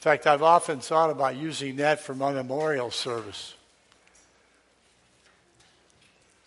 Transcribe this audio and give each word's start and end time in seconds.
In 0.00 0.02
fact, 0.02 0.26
I've 0.26 0.42
often 0.42 0.80
thought 0.80 1.10
about 1.10 1.36
using 1.36 1.76
that 1.76 2.00
for 2.00 2.14
my 2.14 2.32
memorial 2.32 2.90
service. 2.90 3.54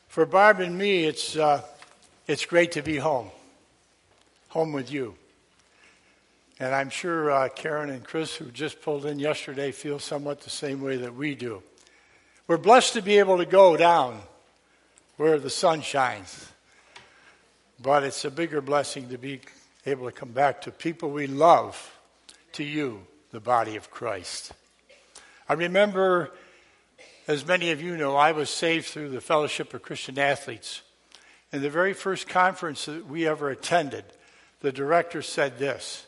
For 0.07 0.25
Barb 0.25 0.59
and 0.59 0.75
me, 0.75 1.03
it's, 1.03 1.37
uh, 1.37 1.61
it's 2.25 2.47
great 2.47 2.71
to 2.71 2.81
be 2.81 2.97
home, 2.97 3.29
home 4.50 4.74
with 4.74 4.92
you. 4.92 5.13
And 6.59 6.74
I'm 6.74 6.89
sure 6.89 7.29
uh, 7.29 7.50
Karen 7.50 7.92
and 7.92 8.04
Chris, 8.04 8.34
who 8.34 8.45
just 8.45 8.81
pulled 8.81 9.05
in 9.05 9.20
yesterday, 9.20 9.72
feel 9.72 10.00
somewhat 10.00 10.42
the 10.42 10.50
same 10.50 10.82
way 10.82 10.98
that 10.98 11.14
we 11.14 11.36
do. 11.36 11.62
We're 12.48 12.58
blessed 12.58 12.94
to 12.94 13.04
be 13.04 13.20
able 13.20 13.38
to 13.38 13.46
go 13.46 13.78
down 13.78 14.20
where 15.18 15.38
the 15.38 15.52
sun 15.52 15.82
shines. 15.82 16.50
But 17.80 18.02
it's 18.02 18.26
a 18.26 18.32
bigger 18.32 18.62
blessing 18.62 19.10
to 19.10 19.20
be 19.20 19.42
able 19.86 20.08
to 20.08 20.12
come 20.12 20.32
back 20.32 20.62
to 20.62 20.72
people 20.72 21.12
we 21.12 21.28
love, 21.28 22.00
to 22.54 22.64
you, 22.64 23.06
the 23.34 23.39
body 23.39 23.75
of 23.75 23.89
Christ. 23.89 24.52
I 25.50 25.54
remember, 25.54 26.32
as 27.28 27.46
many 27.46 27.71
of 27.71 27.82
you 27.82 27.97
know, 27.97 28.15
I 28.15 28.32
was 28.32 28.47
saved 28.51 28.86
through 28.86 29.10
the 29.10 29.21
Fellowship 29.21 29.74
of 29.74 29.82
Christian 29.82 30.19
Athletes. 30.19 30.83
In 31.51 31.64
the 31.64 31.69
very 31.71 31.93
first 31.93 32.29
conference 32.29 32.85
that 32.85 33.07
we 33.07 33.27
ever 33.27 33.49
attended, 33.49 34.05
the 34.61 34.71
director 34.71 35.23
said 35.23 35.57
this 35.57 36.05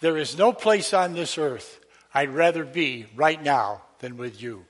There 0.00 0.18
is 0.18 0.36
no 0.36 0.52
place 0.52 0.92
on 0.92 1.14
this 1.14 1.38
earth 1.38 1.80
I'd 2.12 2.28
rather 2.28 2.64
be 2.64 3.06
right 3.16 3.42
now 3.42 3.80
than 4.00 4.18
with 4.18 4.40
you. 4.40 4.66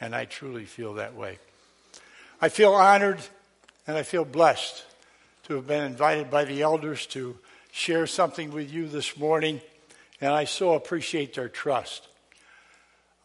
And 0.00 0.12
I 0.12 0.24
truly 0.24 0.64
feel 0.64 0.94
that 0.94 1.14
way. 1.14 1.38
I 2.40 2.48
feel 2.48 2.72
honored 2.72 3.20
and 3.86 3.96
I 3.96 4.02
feel 4.02 4.24
blessed 4.24 4.84
to 5.44 5.54
have 5.54 5.68
been 5.68 5.84
invited 5.84 6.30
by 6.30 6.44
the 6.44 6.62
elders 6.62 7.06
to 7.06 7.38
share 7.70 8.08
something 8.08 8.50
with 8.50 8.72
you 8.72 8.88
this 8.88 9.16
morning, 9.16 9.60
and 10.24 10.32
I 10.32 10.44
so 10.44 10.72
appreciate 10.72 11.34
their 11.34 11.50
trust. 11.50 12.08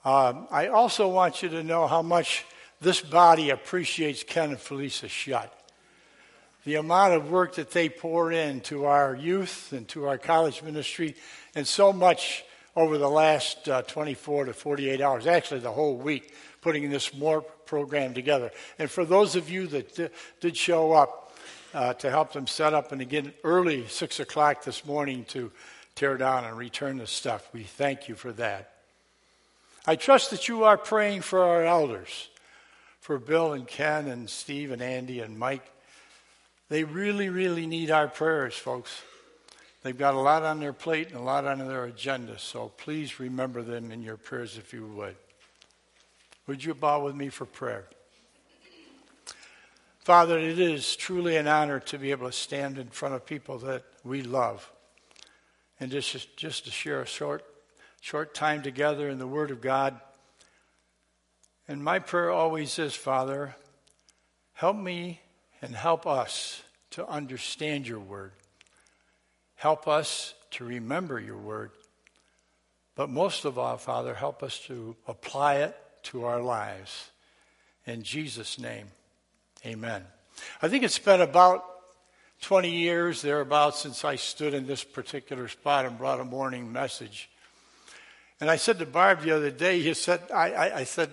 Um, 0.03 0.48
I 0.52 0.67
also 0.67 1.07
want 1.07 1.41
you 1.41 1.48
to 1.48 1.63
know 1.63 1.88
how 1.88 2.02
much 2.02 2.43
this 2.82 2.99
body 2.99 3.51
appreciates 3.51 4.23
Ken 4.23 4.49
and 4.49 4.57
Felisa 4.57 5.07
Shutt. 5.07 5.54
The 6.65 6.76
amount 6.76 7.13
of 7.13 7.32
work 7.32 7.55
that 7.55 7.71
they 7.71 7.88
pour 7.88 8.34
into 8.34 8.84
our 8.84 9.15
youth 9.15 9.71
and 9.71 9.88
to 9.88 10.10
our 10.10 10.18
college 10.18 10.62
ministry, 10.62 11.15
and 11.55 11.65
so 11.65 11.93
much 11.93 12.43
over 12.76 12.98
the 12.98 13.10
last 13.10 13.70
uh, 13.70 13.82
24 13.84 14.45
to 14.45 14.54
48 14.54 14.99
hours, 14.99 15.26
actually 15.26 15.62
the 15.62 15.71
whole 15.71 15.95
week, 15.95 16.34
putting 16.60 16.90
this 16.90 17.13
more 17.13 17.41
program 17.41 18.13
together. 18.13 18.51
And 18.77 18.91
for 18.91 19.05
those 19.05 19.38
of 19.38 19.49
you 19.49 19.68
that 19.68 19.95
d- 19.95 20.10
did 20.41 20.57
show 20.57 20.91
up 20.91 21.34
uh, 21.73 21.93
to 21.93 22.10
help 22.10 22.34
them 22.34 22.45
set 22.45 22.73
up, 22.73 22.91
and 22.91 22.99
again, 22.99 23.32
early 23.45 23.88
6 23.88 24.20
o'clock 24.20 24.66
this 24.66 24.85
morning 24.85 25.23
to 25.29 25.49
tear 25.99 26.15
down 26.15 26.45
and 26.45 26.57
return 26.57 26.97
the 26.97 27.05
stuff, 27.05 27.49
we 27.51 27.63
thank 27.63 28.07
you 28.07 28.15
for 28.15 28.31
that. 28.31 28.71
I 29.85 29.97
trust 29.97 30.31
that 30.31 30.47
you 30.47 30.63
are 30.63 30.77
praying 30.77 31.21
for 31.21 31.43
our 31.43 31.65
elders, 31.65 32.29
for 33.01 33.19
Bill 33.19 33.51
and 33.51 33.67
Ken 33.67 34.07
and 34.07 34.29
Steve 34.29 34.71
and 34.71 34.81
Andy 34.81 35.20
and 35.20 35.37
Mike. 35.37 35.70
They 36.70 36.85
really, 36.85 37.27
really 37.27 37.67
need 37.67 37.91
our 37.91 38.07
prayers, 38.07 38.55
folks. 38.55 39.01
They've 39.83 39.97
got 39.97 40.13
a 40.13 40.20
lot 40.20 40.43
on 40.43 40.61
their 40.61 40.71
plate 40.71 41.09
and 41.09 41.17
a 41.17 41.21
lot 41.21 41.45
on 41.45 41.59
their 41.59 41.83
agenda, 41.83 42.39
so 42.39 42.71
please 42.77 43.20
remember 43.20 43.61
them 43.61 43.91
in 43.91 44.01
your 44.01 44.17
prayers 44.17 44.57
if 44.57 44.71
you 44.71 44.87
would. 44.87 45.17
Would 46.47 46.63
you 46.63 46.75
bow 46.75 47.03
with 47.03 47.15
me 47.15 47.27
for 47.27 47.45
prayer? 47.45 47.87
Father, 49.99 50.39
it 50.39 50.59
is 50.59 50.95
truly 50.95 51.35
an 51.35 51.47
honor 51.47 51.81
to 51.81 51.97
be 51.97 52.11
able 52.11 52.27
to 52.27 52.31
stand 52.31 52.77
in 52.77 52.87
front 52.87 53.15
of 53.15 53.25
people 53.25 53.57
that 53.59 53.83
we 54.05 54.21
love 54.21 54.71
and 55.80 55.91
just, 55.91 56.35
just 56.35 56.66
to 56.66 56.72
share 56.72 57.02
a 57.02 57.05
short, 57.05 57.44
short 58.02 58.34
time 58.34 58.62
together 58.62 59.10
in 59.10 59.20
the 59.20 59.27
Word 59.27 59.52
of 59.52 59.62
God. 59.62 59.99
And 61.68 61.84
my 61.84 61.99
prayer 61.99 62.32
always 62.32 62.80
is, 62.80 62.96
Father, 62.96 63.55
help 64.53 64.75
me 64.75 65.22
and 65.62 65.75
help 65.75 66.07
us 66.07 66.63
to 66.91 67.07
understand 67.07 67.88
your 67.88 68.00
Word. 68.00 68.31
Help 69.59 69.89
us 69.89 70.35
to 70.51 70.63
remember 70.63 71.19
your 71.19 71.38
word. 71.38 71.72
But 72.95 73.09
most 73.09 73.44
of 73.44 73.57
all, 73.57 73.75
Father, 73.75 74.13
help 74.13 74.41
us 74.41 74.57
to 74.68 74.95
apply 75.06 75.56
it 75.56 75.78
to 76.03 76.23
our 76.23 76.41
lives. 76.41 77.09
In 77.85 78.03
Jesus' 78.03 78.57
name, 78.57 78.88
amen. 79.66 80.06
I 80.62 80.69
think 80.69 80.85
it's 80.85 80.97
been 80.97 81.19
about 81.19 81.66
20 82.41 82.72
years 82.72 83.22
thereabouts 83.22 83.79
since 83.79 84.05
I 84.05 84.16
stood 84.16 84.53
in 84.53 84.66
this 84.66 84.83
particular 84.83 85.47
spot 85.47 85.85
and 85.85 85.97
brought 85.97 86.19
a 86.19 86.25
morning 86.25 86.72
message. 86.72 87.29
And 88.39 88.50
I 88.50 88.55
said 88.55 88.79
to 88.79 88.85
Barb 88.85 89.22
the 89.22 89.31
other 89.31 89.51
day, 89.51 89.81
he 89.81 89.94
said, 89.94 90.22
I, 90.33 90.51
I, 90.51 90.77
I 90.79 90.83
said, 90.85 91.09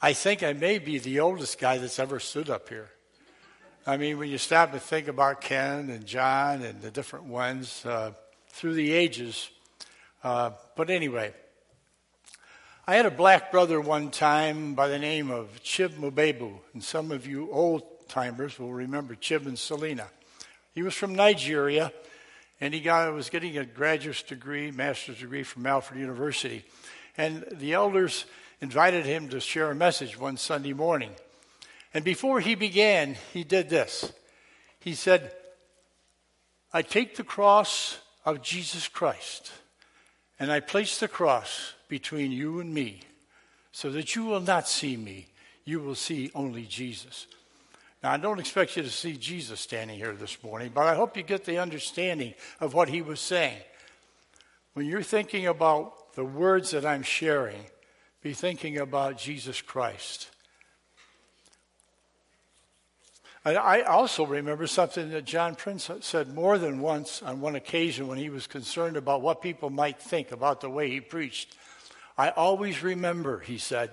I 0.00 0.12
think 0.12 0.42
I 0.42 0.52
may 0.52 0.78
be 0.78 0.98
the 0.98 1.20
oldest 1.20 1.58
guy 1.58 1.78
that's 1.78 1.98
ever 1.98 2.20
stood 2.20 2.48
up 2.48 2.68
here. 2.68 2.90
I 3.84 3.96
mean, 3.96 4.18
when 4.18 4.28
you 4.28 4.38
stop 4.38 4.72
and 4.72 4.82
think 4.82 5.08
about 5.08 5.40
Ken 5.40 5.90
and 5.90 6.06
John 6.06 6.62
and 6.62 6.80
the 6.80 6.90
different 6.90 7.24
ones 7.24 7.84
uh, 7.84 8.12
through 8.50 8.74
the 8.74 8.92
ages. 8.92 9.50
Uh, 10.22 10.50
but 10.76 10.90
anyway, 10.90 11.32
I 12.86 12.94
had 12.94 13.06
a 13.06 13.10
black 13.10 13.50
brother 13.50 13.80
one 13.80 14.10
time 14.10 14.74
by 14.74 14.88
the 14.88 14.98
name 14.98 15.30
of 15.30 15.62
Chib 15.64 15.90
Mubebu, 15.90 16.58
and 16.74 16.84
some 16.84 17.10
of 17.10 17.26
you 17.26 17.50
old 17.50 18.08
timers 18.08 18.58
will 18.58 18.72
remember 18.72 19.14
Chib 19.14 19.46
and 19.46 19.58
Selena. 19.58 20.06
He 20.78 20.82
was 20.82 20.94
from 20.94 21.16
Nigeria, 21.16 21.92
and 22.60 22.72
he 22.72 22.78
got, 22.78 23.12
was 23.12 23.30
getting 23.30 23.58
a 23.58 23.64
graduate 23.64 24.22
degree, 24.28 24.70
master's 24.70 25.18
degree 25.18 25.42
from 25.42 25.66
Alfred 25.66 25.98
University. 25.98 26.64
And 27.16 27.44
the 27.50 27.72
elders 27.72 28.26
invited 28.60 29.04
him 29.04 29.28
to 29.30 29.40
share 29.40 29.72
a 29.72 29.74
message 29.74 30.16
one 30.16 30.36
Sunday 30.36 30.74
morning. 30.74 31.10
And 31.92 32.04
before 32.04 32.38
he 32.38 32.54
began, 32.54 33.16
he 33.32 33.42
did 33.42 33.68
this. 33.68 34.12
He 34.78 34.94
said, 34.94 35.32
I 36.72 36.82
take 36.82 37.16
the 37.16 37.24
cross 37.24 37.98
of 38.24 38.40
Jesus 38.40 38.86
Christ 38.86 39.50
and 40.38 40.52
I 40.52 40.60
place 40.60 41.00
the 41.00 41.08
cross 41.08 41.74
between 41.88 42.30
you 42.30 42.60
and 42.60 42.72
me 42.72 43.00
so 43.72 43.90
that 43.90 44.14
you 44.14 44.26
will 44.26 44.42
not 44.42 44.68
see 44.68 44.96
me. 44.96 45.26
You 45.64 45.80
will 45.80 45.96
see 45.96 46.30
only 46.36 46.66
Jesus. 46.66 47.26
Now, 48.02 48.12
I 48.12 48.16
don't 48.16 48.38
expect 48.38 48.76
you 48.76 48.82
to 48.84 48.90
see 48.90 49.16
Jesus 49.16 49.58
standing 49.58 49.96
here 49.96 50.12
this 50.12 50.42
morning, 50.42 50.70
but 50.72 50.86
I 50.86 50.94
hope 50.94 51.16
you 51.16 51.24
get 51.24 51.44
the 51.44 51.58
understanding 51.58 52.34
of 52.60 52.72
what 52.72 52.88
he 52.88 53.02
was 53.02 53.18
saying. 53.18 53.58
When 54.74 54.86
you're 54.86 55.02
thinking 55.02 55.46
about 55.46 56.14
the 56.14 56.24
words 56.24 56.70
that 56.70 56.86
I'm 56.86 57.02
sharing, 57.02 57.64
be 58.22 58.32
thinking 58.32 58.78
about 58.78 59.18
Jesus 59.18 59.60
Christ. 59.60 60.30
I 63.44 63.82
also 63.82 64.26
remember 64.26 64.66
something 64.66 65.10
that 65.10 65.24
John 65.24 65.54
Prince 65.54 65.90
said 66.00 66.34
more 66.34 66.58
than 66.58 66.80
once 66.80 67.22
on 67.22 67.40
one 67.40 67.54
occasion 67.54 68.06
when 68.06 68.18
he 68.18 68.28
was 68.28 68.46
concerned 68.46 68.96
about 68.96 69.22
what 69.22 69.40
people 69.40 69.70
might 69.70 69.98
think 69.98 70.32
about 70.32 70.60
the 70.60 70.68
way 70.68 70.90
he 70.90 71.00
preached. 71.00 71.56
I 72.18 72.30
always 72.30 72.82
remember, 72.82 73.40
he 73.40 73.56
said, 73.56 73.90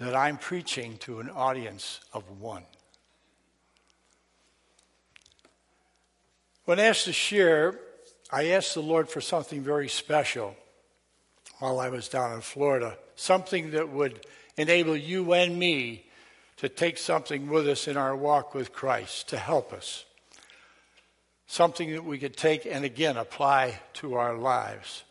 that 0.00 0.16
I'm 0.16 0.38
preaching 0.38 0.96
to 0.98 1.20
an 1.20 1.30
audience 1.30 2.00
of 2.12 2.40
one. 2.40 2.64
When 6.64 6.78
asked 6.78 7.04
to 7.04 7.12
share, 7.12 7.78
I 8.30 8.48
asked 8.48 8.74
the 8.74 8.80
Lord 8.80 9.08
for 9.08 9.20
something 9.20 9.62
very 9.62 9.88
special 9.88 10.56
while 11.58 11.78
I 11.78 11.90
was 11.90 12.08
down 12.08 12.32
in 12.32 12.40
Florida, 12.40 12.96
something 13.16 13.72
that 13.72 13.90
would 13.90 14.26
enable 14.56 14.96
you 14.96 15.34
and 15.34 15.58
me 15.58 16.06
to 16.56 16.68
take 16.68 16.96
something 16.96 17.48
with 17.48 17.68
us 17.68 17.86
in 17.86 17.96
our 17.96 18.16
walk 18.16 18.54
with 18.54 18.72
Christ 18.72 19.28
to 19.28 19.36
help 19.36 19.72
us. 19.72 20.04
Something 21.46 21.92
that 21.92 22.04
we 22.04 22.18
could 22.18 22.36
take 22.36 22.64
and 22.64 22.84
again 22.84 23.18
apply 23.18 23.80
to 23.94 24.14
our 24.14 24.34
lives. 24.34 25.04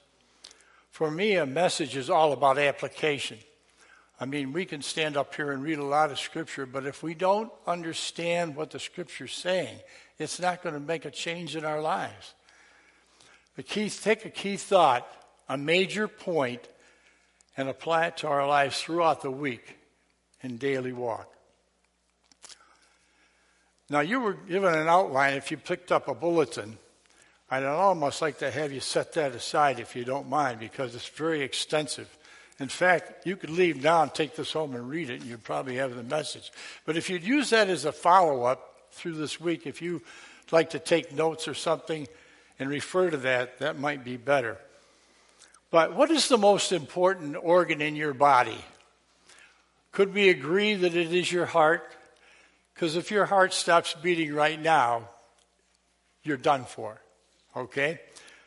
For 0.90 1.12
me, 1.12 1.36
a 1.36 1.46
message 1.46 1.96
is 1.96 2.10
all 2.10 2.34
about 2.34 2.58
application. 2.58 3.38
I 4.20 4.26
mean, 4.26 4.54
we 4.54 4.66
can 4.66 4.82
stand 4.82 5.18
up 5.18 5.34
here 5.36 5.52
and 5.52 5.64
read 5.64 5.80
a 5.80 5.84
lot 5.84 6.12
of 6.12 6.20
scripture, 6.20 6.66
but 6.66 6.86
if 6.86 7.04
we 7.04 7.14
don't 7.14 7.52
understand 7.66 8.56
what 8.56 8.72
the 8.72 8.80
scripture's 8.80 9.34
saying, 9.34 9.80
it's 10.20 10.40
not 10.40 10.62
going 10.62 10.76
to 10.76 10.80
make 10.80 11.06
a 11.06 11.12
change 11.12 11.56
in 11.56 11.66
our 11.66 11.82
lives. 11.82 12.34
The 13.56 13.64
key, 13.64 13.90
take 13.90 14.26
a 14.26 14.30
key 14.30 14.58
thought, 14.58 15.08
a 15.50 15.58
major 15.58 16.08
point, 16.08 16.68
and 17.58 17.70
apply 17.70 18.08
it 18.08 18.18
to 18.18 18.28
our 18.28 18.48
lives 18.48 18.80
throughout 18.82 19.22
the 19.22 19.32
week 19.32 19.78
in 20.42 20.58
daily 20.58 20.94
walk. 20.94 21.30
Now, 23.90 24.00
you 24.00 24.20
were 24.20 24.34
given 24.34 24.74
an 24.74 24.88
outline 24.88 25.36
if 25.36 25.52
you 25.52 25.58
picked 25.58 25.92
up 25.92 26.08
a 26.08 26.16
bulletin. 26.16 26.78
I'd 27.50 27.64
almost 27.64 28.22
like 28.22 28.40
to 28.40 28.50
have 28.50 28.72
you 28.72 28.80
set 28.80 29.14
that 29.14 29.34
aside 29.34 29.80
if 29.80 29.96
you 29.96 30.04
don't 30.04 30.30
mind 30.30 30.60
because 30.60 30.96
it's 30.96 31.08
very 31.08 31.42
extensive. 31.42 32.10
In 32.60 32.68
fact, 32.68 33.26
you 33.26 33.36
could 33.36 33.50
leave 33.50 33.84
now 33.84 34.04
and 34.04 34.14
take 34.14 34.36
this 34.36 34.52
home 34.52 34.76
and 34.76 34.90
read 34.90 35.10
it, 35.10 35.22
and 35.22 35.30
you'd 35.30 35.44
probably 35.44 35.76
have 35.78 35.96
the 35.96 36.04
message. 36.04 36.52
But 36.86 36.98
if 36.98 37.10
you'd 37.10 37.24
use 37.24 37.50
that 37.50 37.70
as 37.70 37.86
a 37.86 37.92
follow 37.92 38.44
up 38.44 38.76
through 38.92 39.14
this 39.14 39.40
week, 39.40 39.66
if 39.66 39.82
you'd 39.82 40.04
like 40.52 40.70
to 40.72 40.80
take 40.80 41.12
notes 41.14 41.48
or 41.48 41.56
something 41.56 42.08
and 42.60 42.70
refer 42.70 43.10
to 43.10 43.18
that, 43.18 43.60
that 43.60 43.80
might 43.80 44.04
be 44.04 44.18
better. 44.18 44.58
But 45.72 45.96
what 45.96 46.12
is 46.12 46.28
the 46.28 46.38
most 46.38 46.72
important 46.72 47.36
organ 47.42 47.82
in 47.82 47.96
your 47.96 48.14
body? 48.14 48.64
Could 49.92 50.14
we 50.14 50.30
agree 50.30 50.76
that 50.76 50.96
it 50.96 51.12
is 51.12 51.32
your 51.32 51.48
heart? 51.48 51.92
Because 52.74 52.96
if 52.96 53.10
your 53.10 53.26
heart 53.26 53.54
stops 53.54 53.96
beating 53.96 54.34
right 54.34 54.62
now, 54.62 55.10
you're 56.24 56.38
done 56.38 56.66
for. 56.66 57.02
Okay? 57.56 58.00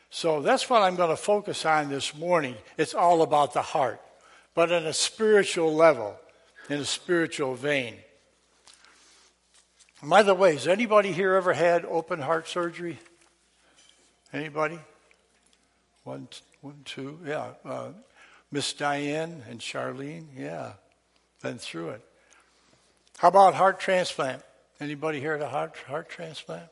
So 0.09 0.41
that's 0.41 0.69
what 0.69 0.81
I'm 0.81 0.95
going 0.95 1.09
to 1.09 1.17
focus 1.17 1.65
on 1.65 1.89
this 1.89 2.15
morning. 2.15 2.55
It's 2.77 2.93
all 2.93 3.21
about 3.21 3.53
the 3.53 3.61
heart, 3.61 4.01
but 4.53 4.71
on 4.71 4.85
a 4.85 4.93
spiritual 4.93 5.73
level, 5.73 6.17
in 6.69 6.79
a 6.79 6.85
spiritual 6.85 7.55
vein. 7.55 7.95
By 10.01 10.23
the 10.23 10.33
way, 10.33 10.53
has 10.53 10.67
anybody 10.67 11.11
here 11.11 11.33
ever 11.33 11.53
had 11.53 11.83
open 11.85 12.19
heart 12.21 12.47
surgery? 12.47 12.99
Anybody? 14.31 14.79
One, 16.03 16.27
one, 16.61 16.81
two, 16.85 17.19
yeah. 17.25 17.51
Uh, 17.65 17.89
Miss 18.51 18.71
Diane 18.73 19.43
and 19.49 19.59
Charlene, 19.59 20.27
yeah, 20.37 20.73
been 21.41 21.57
through 21.57 21.89
it. 21.89 22.01
How 23.17 23.27
about 23.27 23.55
heart 23.55 23.79
transplant? 23.79 24.41
Anybody 24.79 25.19
here 25.19 25.33
at 25.33 25.41
a 25.41 25.47
heart 25.47 25.75
heart 25.87 26.07
transplant? 26.07 26.69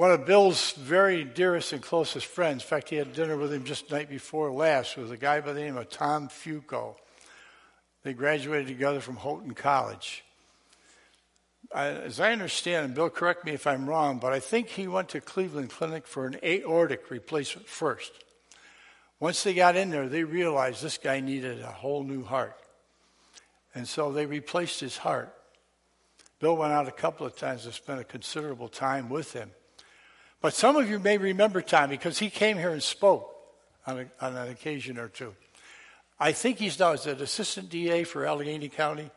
One 0.00 0.12
of 0.12 0.24
Bill's 0.24 0.72
very 0.72 1.24
dearest 1.24 1.74
and 1.74 1.82
closest 1.82 2.24
friends, 2.24 2.62
in 2.62 2.66
fact, 2.66 2.88
he 2.88 2.96
had 2.96 3.12
dinner 3.12 3.36
with 3.36 3.52
him 3.52 3.64
just 3.64 3.90
the 3.90 3.96
night 3.96 4.08
before 4.08 4.50
last, 4.50 4.96
was 4.96 5.10
a 5.10 5.16
guy 5.18 5.42
by 5.42 5.52
the 5.52 5.60
name 5.60 5.76
of 5.76 5.90
Tom 5.90 6.28
Fuco. 6.28 6.94
They 8.02 8.14
graduated 8.14 8.68
together 8.68 9.00
from 9.00 9.16
Houghton 9.16 9.52
College. 9.52 10.24
I, 11.74 11.88
as 11.88 12.18
I 12.18 12.32
understand, 12.32 12.86
and 12.86 12.94
Bill, 12.94 13.10
correct 13.10 13.44
me 13.44 13.52
if 13.52 13.66
I'm 13.66 13.86
wrong, 13.86 14.18
but 14.18 14.32
I 14.32 14.40
think 14.40 14.68
he 14.68 14.88
went 14.88 15.10
to 15.10 15.20
Cleveland 15.20 15.68
Clinic 15.68 16.06
for 16.06 16.24
an 16.24 16.38
aortic 16.42 17.10
replacement 17.10 17.68
first. 17.68 18.12
Once 19.18 19.42
they 19.42 19.52
got 19.52 19.76
in 19.76 19.90
there, 19.90 20.08
they 20.08 20.24
realized 20.24 20.82
this 20.82 20.96
guy 20.96 21.20
needed 21.20 21.60
a 21.60 21.66
whole 21.66 22.04
new 22.04 22.24
heart. 22.24 22.56
And 23.74 23.86
so 23.86 24.12
they 24.12 24.24
replaced 24.24 24.80
his 24.80 24.96
heart. 24.96 25.34
Bill 26.38 26.56
went 26.56 26.72
out 26.72 26.88
a 26.88 26.90
couple 26.90 27.26
of 27.26 27.36
times 27.36 27.64
to 27.64 27.72
spend 27.72 28.00
a 28.00 28.04
considerable 28.04 28.68
time 28.68 29.10
with 29.10 29.34
him. 29.34 29.50
But 30.40 30.54
some 30.54 30.76
of 30.76 30.88
you 30.88 30.98
may 30.98 31.18
remember 31.18 31.60
Tom 31.60 31.90
because 31.90 32.18
he 32.18 32.30
came 32.30 32.56
here 32.56 32.70
and 32.70 32.82
spoke 32.82 33.34
on, 33.86 34.00
a, 34.00 34.24
on 34.24 34.36
an 34.36 34.48
occasion 34.48 34.98
or 34.98 35.08
two. 35.08 35.34
I 36.18 36.32
think 36.32 36.58
he's 36.58 36.78
now 36.78 36.92
is 36.92 37.06
an 37.06 37.20
assistant 37.20 37.70
DA 37.70 38.04
for 38.04 38.26
Allegheny 38.26 38.68
County. 38.68 39.10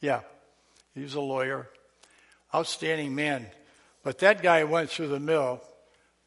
Yeah, 0.00 0.20
he's 0.94 1.14
a 1.14 1.20
lawyer, 1.20 1.68
outstanding 2.54 3.14
man. 3.14 3.46
But 4.02 4.18
that 4.18 4.42
guy 4.42 4.64
went 4.64 4.90
through 4.90 5.08
the 5.08 5.20
mill. 5.20 5.60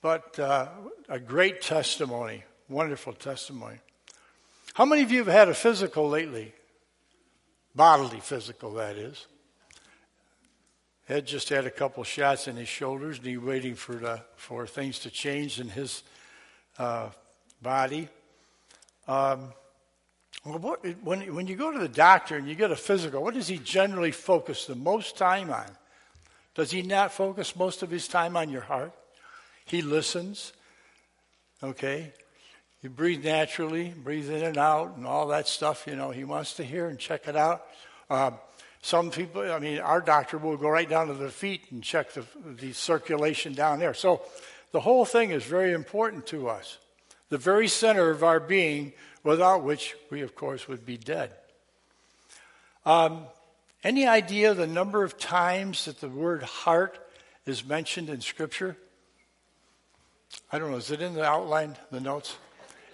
But 0.01 0.37
uh, 0.39 0.67
a 1.09 1.19
great 1.19 1.61
testimony, 1.61 2.43
wonderful 2.69 3.13
testimony. 3.13 3.79
How 4.73 4.85
many 4.85 5.01
of 5.01 5.11
you 5.11 5.19
have 5.23 5.33
had 5.33 5.49
a 5.49 5.53
physical 5.53 6.07
lately? 6.07 6.53
Bodily 7.75 8.19
physical, 8.19 8.73
that 8.75 8.97
is. 8.97 9.25
Ed 11.07 11.27
just 11.27 11.49
had 11.49 11.65
a 11.65 11.71
couple 11.71 12.03
shots 12.03 12.47
in 12.47 12.55
his 12.55 12.67
shoulders, 12.67 13.17
and 13.17 13.27
he's 13.27 13.39
waiting 13.39 13.75
for 13.75 13.95
the, 13.95 14.21
for 14.35 14.65
things 14.65 14.99
to 14.99 15.11
change 15.11 15.59
in 15.59 15.69
his 15.69 16.01
uh, 16.79 17.09
body. 17.61 18.09
Um, 19.07 19.53
well, 20.43 20.59
what, 20.59 20.85
when 21.03 21.33
when 21.33 21.47
you 21.47 21.55
go 21.55 21.71
to 21.71 21.79
the 21.79 21.87
doctor 21.87 22.35
and 22.35 22.47
you 22.47 22.55
get 22.55 22.71
a 22.71 22.75
physical, 22.75 23.23
what 23.23 23.33
does 23.33 23.47
he 23.47 23.57
generally 23.57 24.11
focus 24.11 24.65
the 24.65 24.75
most 24.75 25.17
time 25.17 25.51
on? 25.51 25.65
Does 26.53 26.71
he 26.71 26.81
not 26.81 27.11
focus 27.11 27.55
most 27.55 27.83
of 27.83 27.89
his 27.89 28.07
time 28.07 28.37
on 28.37 28.49
your 28.49 28.61
heart? 28.61 28.91
He 29.65 29.81
listens. 29.81 30.53
Okay, 31.63 32.13
you 32.81 32.89
breathe 32.89 33.23
naturally, 33.23 33.89
breathe 33.89 34.29
in 34.29 34.43
and 34.43 34.57
out, 34.57 34.97
and 34.97 35.07
all 35.07 35.27
that 35.27 35.47
stuff. 35.47 35.85
You 35.87 35.95
know, 35.95 36.11
he 36.11 36.23
wants 36.23 36.53
to 36.55 36.63
hear 36.63 36.87
and 36.87 36.99
check 36.99 37.27
it 37.27 37.35
out. 37.35 37.65
Um, 38.09 38.35
some 38.85 39.09
people, 39.09 39.51
I 39.51 39.57
mean, 39.57 39.79
our 39.79 39.99
doctor 39.99 40.37
will 40.37 40.57
go 40.57 40.69
right 40.69 40.87
down 40.87 41.07
to 41.07 41.15
the 41.15 41.31
feet 41.31 41.63
and 41.71 41.81
check 41.81 42.13
the, 42.13 42.23
the 42.45 42.71
circulation 42.71 43.55
down 43.55 43.79
there. 43.79 43.95
So 43.95 44.21
the 44.73 44.79
whole 44.79 45.05
thing 45.05 45.31
is 45.31 45.43
very 45.43 45.73
important 45.73 46.27
to 46.27 46.49
us. 46.49 46.77
The 47.29 47.39
very 47.39 47.67
center 47.67 48.11
of 48.11 48.23
our 48.23 48.39
being, 48.39 48.93
without 49.23 49.63
which 49.63 49.95
we, 50.11 50.21
of 50.21 50.35
course, 50.35 50.67
would 50.67 50.85
be 50.85 50.97
dead. 50.97 51.31
Um, 52.85 53.23
any 53.83 54.05
idea 54.05 54.53
the 54.53 54.67
number 54.67 55.03
of 55.03 55.17
times 55.17 55.85
that 55.85 55.99
the 55.99 56.07
word 56.07 56.43
heart 56.43 56.99
is 57.47 57.65
mentioned 57.65 58.11
in 58.11 58.21
Scripture? 58.21 58.77
I 60.51 60.59
don't 60.59 60.69
know. 60.69 60.77
Is 60.77 60.91
it 60.91 61.01
in 61.01 61.15
the 61.15 61.25
outline, 61.25 61.75
the 61.89 62.01
notes? 62.01 62.35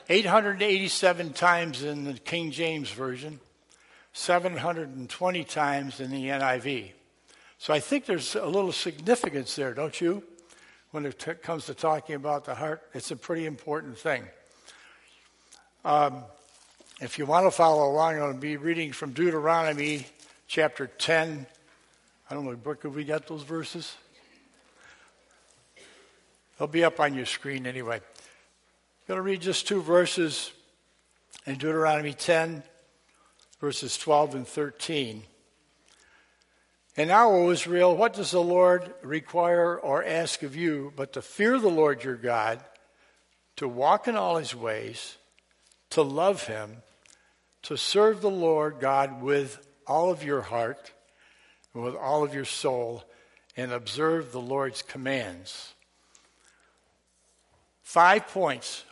887 0.08 1.34
times 1.34 1.84
in 1.84 2.06
the 2.06 2.14
King 2.14 2.52
James 2.52 2.90
Version. 2.90 3.42
720 4.13 5.44
times 5.46 6.00
in 6.00 6.12
the 6.12 6.25
NIV. 6.25 6.92
So 7.58 7.74
I 7.74 7.80
think 7.80 8.06
there's 8.06 8.36
a 8.36 8.46
little 8.46 8.72
significance 8.72 9.56
there, 9.56 9.74
don't 9.74 10.00
you? 10.02 10.24
When 10.92 11.06
it 11.06 11.19
t- 11.19 11.34
comes 11.36 11.68
to 11.68 11.74
talking 11.74 12.16
about 12.16 12.46
the 12.46 12.56
heart, 12.56 12.81
it's 12.94 13.12
a 13.12 13.16
pretty 13.16 13.46
important 13.46 13.98
thing. 13.98 14.24
Um, 15.86 16.24
if 17.00 17.18
you 17.18 17.25
want 17.25 17.46
to 17.46 17.52
follow 17.52 17.90
along, 17.90 18.13
I'm 18.13 18.19
going 18.19 18.34
to 18.34 18.40
be 18.40 18.58
reading 18.58 18.92
from 18.92 19.13
Deuteronomy 19.13 20.06
chapter 20.48 20.88
10. 20.88 21.48
I 22.30 22.34
don't 22.34 22.46
know, 22.46 22.56
Brooke, 22.56 22.84
have 22.84 22.94
we 22.94 23.04
got 23.04 23.28
those 23.28 23.44
verses? 23.44 23.96
They'll 26.57 26.68
be 26.68 26.84
up 26.84 27.00
on 27.00 27.16
your 27.16 27.25
screen 27.25 27.66
anyway. 27.66 27.96
I'm 27.96 29.07
going 29.07 29.18
to 29.18 29.24
read 29.24 29.42
just 29.42 29.68
two 29.68 29.81
verses 29.81 30.52
in 31.46 31.56
Deuteronomy 31.56 32.14
10, 32.14 32.64
verses 33.62 33.96
12 33.96 34.36
and 34.36 34.48
13. 34.48 35.24
And 36.98 37.08
now, 37.08 37.30
O 37.30 37.52
Israel, 37.52 37.96
what 37.96 38.13
does 38.13 38.31
the 38.31 38.42
Lord 38.42 38.92
require 39.04 39.78
or 39.78 40.04
ask 40.04 40.44
of 40.44 40.56
you 40.56 40.92
but 40.96 41.13
to 41.13 41.22
fear 41.22 41.60
the 41.60 41.69
Lord 41.69 42.04
your 42.04 42.16
God, 42.16 42.60
to 43.58 43.68
walk 43.68 44.08
in 44.08 44.18
all 44.18 44.38
his 44.38 44.56
ways, 44.56 45.18
to 45.92 46.02
love 46.02 46.48
him, 46.48 46.78
to 47.62 47.78
serve 47.78 48.22
the 48.22 48.31
Lord 48.31 48.80
God 48.80 49.22
with 49.22 49.66
all 49.86 50.10
of 50.10 50.24
your 50.24 50.42
heart 50.42 50.92
and 51.74 51.84
with 51.84 51.96
all 51.96 52.24
of 52.24 52.34
your 52.34 52.46
soul, 52.46 53.04
and 53.56 53.72
observe 53.72 54.31
the 54.31 54.42
Lord's 54.42 54.81
commands? 54.81 55.75
Five 57.84 58.28
points. 58.28 58.86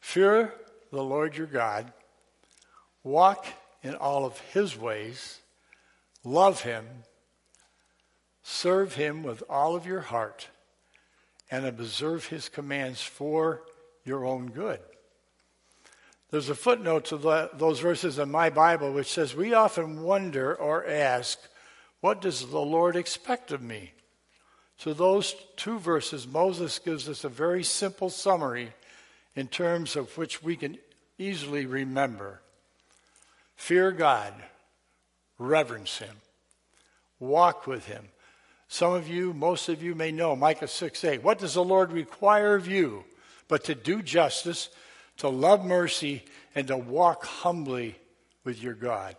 Fear 0.00 0.52
the 0.92 1.02
Lord 1.02 1.36
your 1.36 1.46
God 1.46 1.90
walk 3.04 3.46
in 3.84 3.94
all 3.94 4.24
of 4.24 4.40
his 4.40 4.76
ways, 4.76 5.40
love 6.24 6.62
him, 6.62 6.86
serve 8.42 8.94
him 8.94 9.22
with 9.22 9.42
all 9.48 9.76
of 9.76 9.86
your 9.86 10.00
heart, 10.00 10.48
and 11.50 11.66
observe 11.66 12.26
his 12.26 12.48
commands 12.48 13.02
for 13.02 13.62
your 14.04 14.24
own 14.24 14.46
good. 14.46 14.80
There's 16.30 16.48
a 16.48 16.54
footnote 16.54 17.04
to 17.06 17.18
the, 17.18 17.50
those 17.54 17.78
verses 17.78 18.18
in 18.18 18.30
my 18.30 18.50
Bible 18.50 18.92
which 18.92 19.12
says, 19.12 19.36
We 19.36 19.52
often 19.52 20.02
wonder 20.02 20.54
or 20.54 20.84
ask, 20.86 21.38
What 22.00 22.22
does 22.22 22.48
the 22.48 22.58
Lord 22.58 22.96
expect 22.96 23.52
of 23.52 23.62
me? 23.62 23.92
So, 24.78 24.92
those 24.92 25.36
two 25.56 25.78
verses, 25.78 26.26
Moses 26.26 26.80
gives 26.80 27.08
us 27.08 27.22
a 27.22 27.28
very 27.28 27.62
simple 27.62 28.10
summary 28.10 28.72
in 29.36 29.46
terms 29.46 29.94
of 29.94 30.16
which 30.18 30.42
we 30.42 30.56
can 30.56 30.78
easily 31.18 31.66
remember. 31.66 32.40
Fear 33.56 33.92
God, 33.92 34.34
reverence 35.38 35.98
Him, 35.98 36.16
walk 37.18 37.66
with 37.66 37.86
Him. 37.86 38.08
Some 38.68 38.92
of 38.92 39.08
you, 39.08 39.32
most 39.32 39.68
of 39.68 39.82
you 39.82 39.94
may 39.94 40.10
know 40.10 40.34
Micah 40.34 40.68
6 40.68 41.04
8. 41.04 41.22
What 41.22 41.38
does 41.38 41.54
the 41.54 41.64
Lord 41.64 41.92
require 41.92 42.54
of 42.54 42.66
you 42.66 43.04
but 43.46 43.64
to 43.64 43.74
do 43.74 44.02
justice, 44.02 44.68
to 45.18 45.28
love 45.28 45.64
mercy, 45.64 46.24
and 46.54 46.66
to 46.68 46.76
walk 46.76 47.24
humbly 47.24 47.96
with 48.42 48.62
your 48.62 48.74
God? 48.74 49.16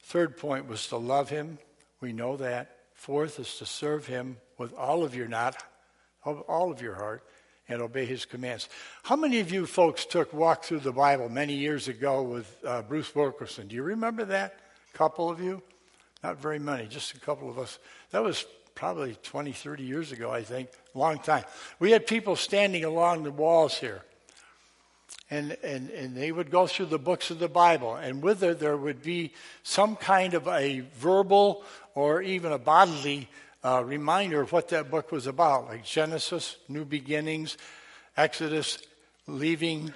Third 0.00 0.36
point 0.36 0.68
was 0.68 0.86
to 0.88 0.96
love 0.96 1.28
Him. 1.28 1.58
We 2.00 2.12
know 2.12 2.36
that. 2.36 2.76
Fourth 2.94 3.38
is 3.38 3.56
to 3.58 3.66
serve 3.66 4.06
Him 4.06 4.36
with 4.58 4.72
all 4.74 5.04
of 5.04 5.14
your 5.14 5.28
not, 5.28 5.62
all 6.24 6.70
of 6.70 6.80
your 6.80 6.94
heart 6.94 7.24
and 7.68 7.80
obey 7.80 8.04
his 8.04 8.24
commands. 8.24 8.68
How 9.02 9.16
many 9.16 9.40
of 9.40 9.52
you 9.52 9.66
folks 9.66 10.04
took 10.04 10.32
Walk 10.32 10.64
Through 10.64 10.80
the 10.80 10.92
Bible 10.92 11.28
many 11.28 11.54
years 11.54 11.88
ago 11.88 12.22
with 12.22 12.56
uh, 12.66 12.82
Bruce 12.82 13.14
Wilkinson? 13.14 13.68
Do 13.68 13.76
you 13.76 13.82
remember 13.82 14.24
that? 14.26 14.58
A 14.92 14.98
couple 14.98 15.30
of 15.30 15.40
you? 15.40 15.62
Not 16.22 16.38
very 16.38 16.58
many, 16.58 16.86
just 16.86 17.14
a 17.14 17.20
couple 17.20 17.48
of 17.48 17.58
us. 17.58 17.78
That 18.10 18.22
was 18.22 18.44
probably 18.74 19.16
20, 19.22 19.52
30 19.52 19.82
years 19.82 20.12
ago, 20.12 20.30
I 20.30 20.42
think. 20.42 20.68
Long 20.94 21.18
time. 21.18 21.44
We 21.78 21.90
had 21.90 22.06
people 22.06 22.36
standing 22.36 22.84
along 22.84 23.24
the 23.24 23.30
walls 23.30 23.76
here. 23.76 24.02
And, 25.30 25.56
and, 25.62 25.88
and 25.90 26.14
they 26.14 26.30
would 26.30 26.50
go 26.50 26.66
through 26.66 26.86
the 26.86 26.98
books 26.98 27.30
of 27.30 27.38
the 27.38 27.48
Bible. 27.48 27.96
And 27.96 28.22
with 28.22 28.42
it, 28.42 28.60
there 28.60 28.76
would 28.76 29.02
be 29.02 29.32
some 29.62 29.96
kind 29.96 30.34
of 30.34 30.46
a 30.46 30.80
verbal 30.96 31.64
or 31.94 32.22
even 32.22 32.52
a 32.52 32.58
bodily 32.58 33.28
uh, 33.64 33.82
reminder 33.84 34.40
of 34.40 34.52
what 34.52 34.68
that 34.68 34.90
book 34.90 35.12
was 35.12 35.26
about, 35.26 35.66
like 35.66 35.84
Genesis, 35.84 36.56
New 36.68 36.84
Beginnings, 36.84 37.56
Exodus, 38.16 38.78
leaving, 39.26 39.94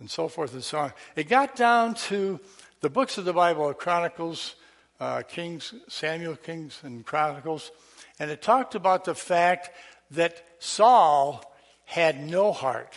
and 0.00 0.10
so 0.10 0.28
forth 0.28 0.52
and 0.52 0.62
so 0.62 0.78
on. 0.78 0.92
It 1.16 1.28
got 1.28 1.56
down 1.56 1.94
to 1.94 2.40
the 2.80 2.90
books 2.90 3.16
of 3.16 3.24
the 3.24 3.32
Bible, 3.32 3.72
Chronicles, 3.72 4.56
uh, 5.00 5.22
Kings, 5.22 5.74
Samuel, 5.88 6.36
Kings, 6.36 6.80
and 6.82 7.04
Chronicles, 7.04 7.70
and 8.18 8.30
it 8.30 8.42
talked 8.42 8.74
about 8.74 9.04
the 9.04 9.14
fact 9.14 9.70
that 10.10 10.44
Saul 10.58 11.42
had 11.84 12.22
no 12.22 12.52
heart. 12.52 12.94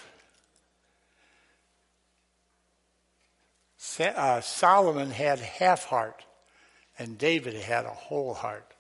Uh, 4.00 4.42
Solomon 4.42 5.10
had 5.10 5.40
half 5.40 5.86
heart, 5.86 6.24
and 7.00 7.18
David 7.18 7.56
had 7.56 7.86
a 7.86 7.90
whole 7.90 8.34
heart. 8.34 8.74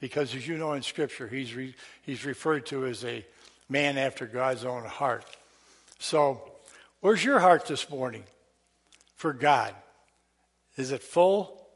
Because 0.00 0.34
as 0.34 0.46
you 0.46 0.56
know 0.56 0.72
in 0.72 0.82
Scripture, 0.82 1.26
he's, 1.26 1.54
re, 1.54 1.74
he's 2.02 2.24
referred 2.24 2.66
to 2.66 2.86
as 2.86 3.04
a 3.04 3.24
man 3.68 3.98
after 3.98 4.26
God's 4.26 4.64
own 4.64 4.84
heart. 4.84 5.24
So, 5.98 6.40
where's 7.00 7.24
your 7.24 7.40
heart 7.40 7.66
this 7.66 7.90
morning 7.90 8.24
for 9.16 9.32
God? 9.32 9.74
Is 10.76 10.92
it 10.92 11.02
full, 11.02 11.66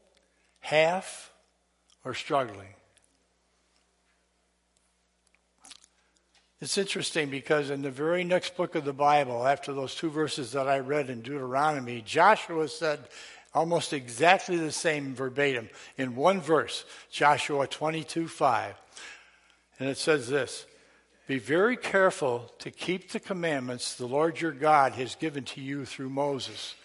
half, 0.61 1.31
or 2.05 2.13
struggling? 2.13 2.73
It's 6.61 6.77
interesting 6.77 7.29
because 7.29 7.69
in 7.69 7.81
the 7.81 7.91
very 7.91 8.23
next 8.23 8.55
book 8.55 8.75
of 8.75 8.85
the 8.85 8.93
Bible, 8.93 9.45
after 9.45 9.73
those 9.73 9.95
two 9.95 10.09
verses 10.09 10.53
that 10.53 10.69
I 10.69 10.79
read 10.79 11.09
in 11.09 11.21
Deuteronomy, 11.21 12.01
Joshua 12.05 12.69
said 12.69 12.99
almost 13.53 13.93
exactly 13.93 14.57
the 14.57 14.71
same 14.71 15.15
verbatim 15.15 15.69
in 15.97 16.15
one 16.15 16.41
verse, 16.41 16.85
Joshua 17.11 17.67
22 17.67 18.27
5. 18.27 18.75
And 19.79 19.89
it 19.89 19.97
says 19.97 20.27
this 20.27 20.65
Be 21.27 21.39
very 21.39 21.77
careful 21.77 22.51
to 22.59 22.71
keep 22.71 23.11
the 23.11 23.19
commandments 23.19 23.95
the 23.95 24.05
Lord 24.05 24.39
your 24.39 24.51
God 24.51 24.93
has 24.93 25.15
given 25.15 25.43
to 25.45 25.61
you 25.61 25.85
through 25.85 26.09
Moses. 26.09 26.75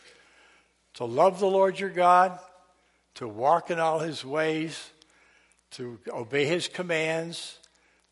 To 0.95 1.05
love 1.05 1.39
the 1.39 1.47
Lord 1.47 1.79
your 1.79 1.91
God, 1.91 2.39
to 3.15 3.29
walk 3.29 3.71
in 3.71 3.79
all 3.79 4.01
his 4.01 4.25
ways, 4.25 4.91
to 5.73 5.99
obey 6.13 6.45
his 6.45 6.67
commands 6.67 7.59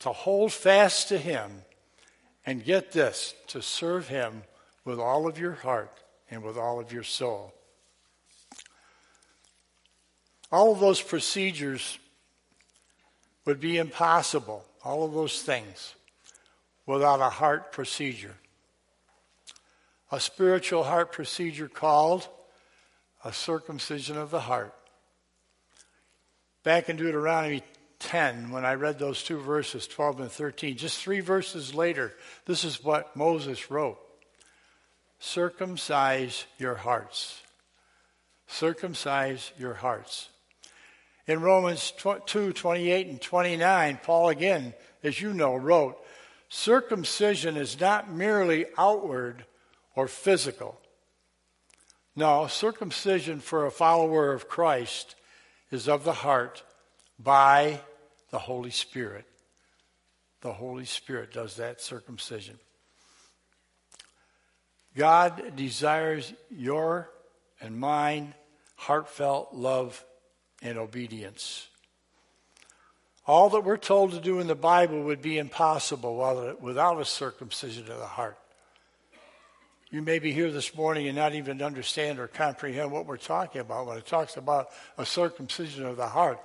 to 0.00 0.12
hold 0.12 0.52
fast 0.52 1.08
to 1.08 1.18
Him, 1.18 1.50
and 2.44 2.64
get 2.64 2.92
this, 2.92 3.34
to 3.48 3.62
serve 3.62 4.08
Him 4.08 4.42
with 4.84 5.00
all 5.00 5.26
of 5.26 5.38
your 5.38 5.52
heart 5.52 5.92
and 6.30 6.42
with 6.42 6.56
all 6.56 6.78
of 6.78 6.92
your 6.92 7.02
soul. 7.02 7.52
All 10.52 10.72
of 10.72 10.80
those 10.80 11.02
procedures 11.02 11.98
would 13.44 13.60
be 13.60 13.78
impossible, 13.78 14.64
all 14.84 15.04
of 15.04 15.12
those 15.12 15.42
things, 15.42 15.94
without 16.84 17.20
a 17.20 17.30
heart 17.30 17.72
procedure. 17.72 18.34
A 20.12 20.20
spiritual 20.20 20.84
heart 20.84 21.12
procedure 21.12 21.68
called 21.68 22.28
a 23.24 23.32
circumcision 23.32 24.16
of 24.16 24.30
the 24.30 24.40
heart. 24.40 24.74
Back 26.62 26.88
in 26.88 26.96
Deuteronomy 26.96 27.62
10, 27.98 28.50
when 28.50 28.64
I 28.64 28.74
read 28.74 28.98
those 28.98 29.22
two 29.22 29.40
verses, 29.40 29.86
12 29.86 30.20
and 30.20 30.30
13, 30.30 30.76
just 30.76 31.00
three 31.00 31.20
verses 31.20 31.74
later, 31.74 32.12
this 32.44 32.64
is 32.64 32.84
what 32.84 33.16
Moses 33.16 33.70
wrote 33.70 33.98
Circumcise 35.18 36.44
your 36.58 36.74
hearts. 36.74 37.42
Circumcise 38.46 39.50
your 39.58 39.74
hearts. 39.74 40.28
In 41.26 41.40
Romans 41.40 41.92
2 42.26 42.52
28 42.52 43.06
and 43.08 43.20
29, 43.20 44.00
Paul 44.02 44.28
again, 44.28 44.74
as 45.02 45.20
you 45.20 45.32
know, 45.32 45.56
wrote, 45.56 45.98
Circumcision 46.48 47.56
is 47.56 47.80
not 47.80 48.12
merely 48.12 48.66
outward 48.78 49.44
or 49.96 50.06
physical. 50.06 50.80
No, 52.14 52.46
circumcision 52.46 53.40
for 53.40 53.66
a 53.66 53.70
follower 53.70 54.32
of 54.32 54.48
Christ 54.48 55.16
is 55.70 55.88
of 55.88 56.04
the 56.04 56.12
heart 56.12 56.62
by 57.18 57.80
the 58.30 58.38
Holy 58.38 58.70
Spirit. 58.70 59.26
The 60.42 60.52
Holy 60.52 60.84
Spirit 60.84 61.32
does 61.32 61.56
that 61.56 61.80
circumcision. 61.80 62.58
God 64.96 65.56
desires 65.56 66.32
your 66.50 67.10
and 67.60 67.78
mine 67.78 68.34
heartfelt 68.76 69.52
love 69.52 70.04
and 70.62 70.78
obedience. 70.78 71.68
All 73.26 73.50
that 73.50 73.64
we're 73.64 73.76
told 73.76 74.12
to 74.12 74.20
do 74.20 74.38
in 74.38 74.46
the 74.46 74.54
Bible 74.54 75.02
would 75.02 75.20
be 75.20 75.38
impossible 75.38 76.56
without 76.60 77.00
a 77.00 77.04
circumcision 77.04 77.90
of 77.90 77.98
the 77.98 78.06
heart. 78.06 78.38
You 79.90 80.02
may 80.02 80.18
be 80.18 80.32
here 80.32 80.50
this 80.50 80.74
morning 80.74 81.06
and 81.06 81.16
not 81.16 81.34
even 81.34 81.62
understand 81.62 82.18
or 82.18 82.26
comprehend 82.26 82.90
what 82.90 83.06
we're 83.06 83.16
talking 83.16 83.60
about 83.60 83.86
when 83.86 83.98
it 83.98 84.06
talks 84.06 84.36
about 84.36 84.68
a 84.98 85.06
circumcision 85.06 85.86
of 85.86 85.96
the 85.96 86.08
heart. 86.08 86.40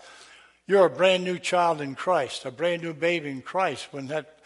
You're 0.68 0.86
a 0.86 0.90
brand 0.90 1.24
new 1.24 1.38
child 1.38 1.82
in 1.82 1.96
Christ, 1.96 2.46
a 2.46 2.52
brand 2.52 2.82
new 2.82 2.94
baby 2.94 3.30
in 3.30 3.42
Christ. 3.42 3.90
When 3.92 4.08
that 4.08 4.40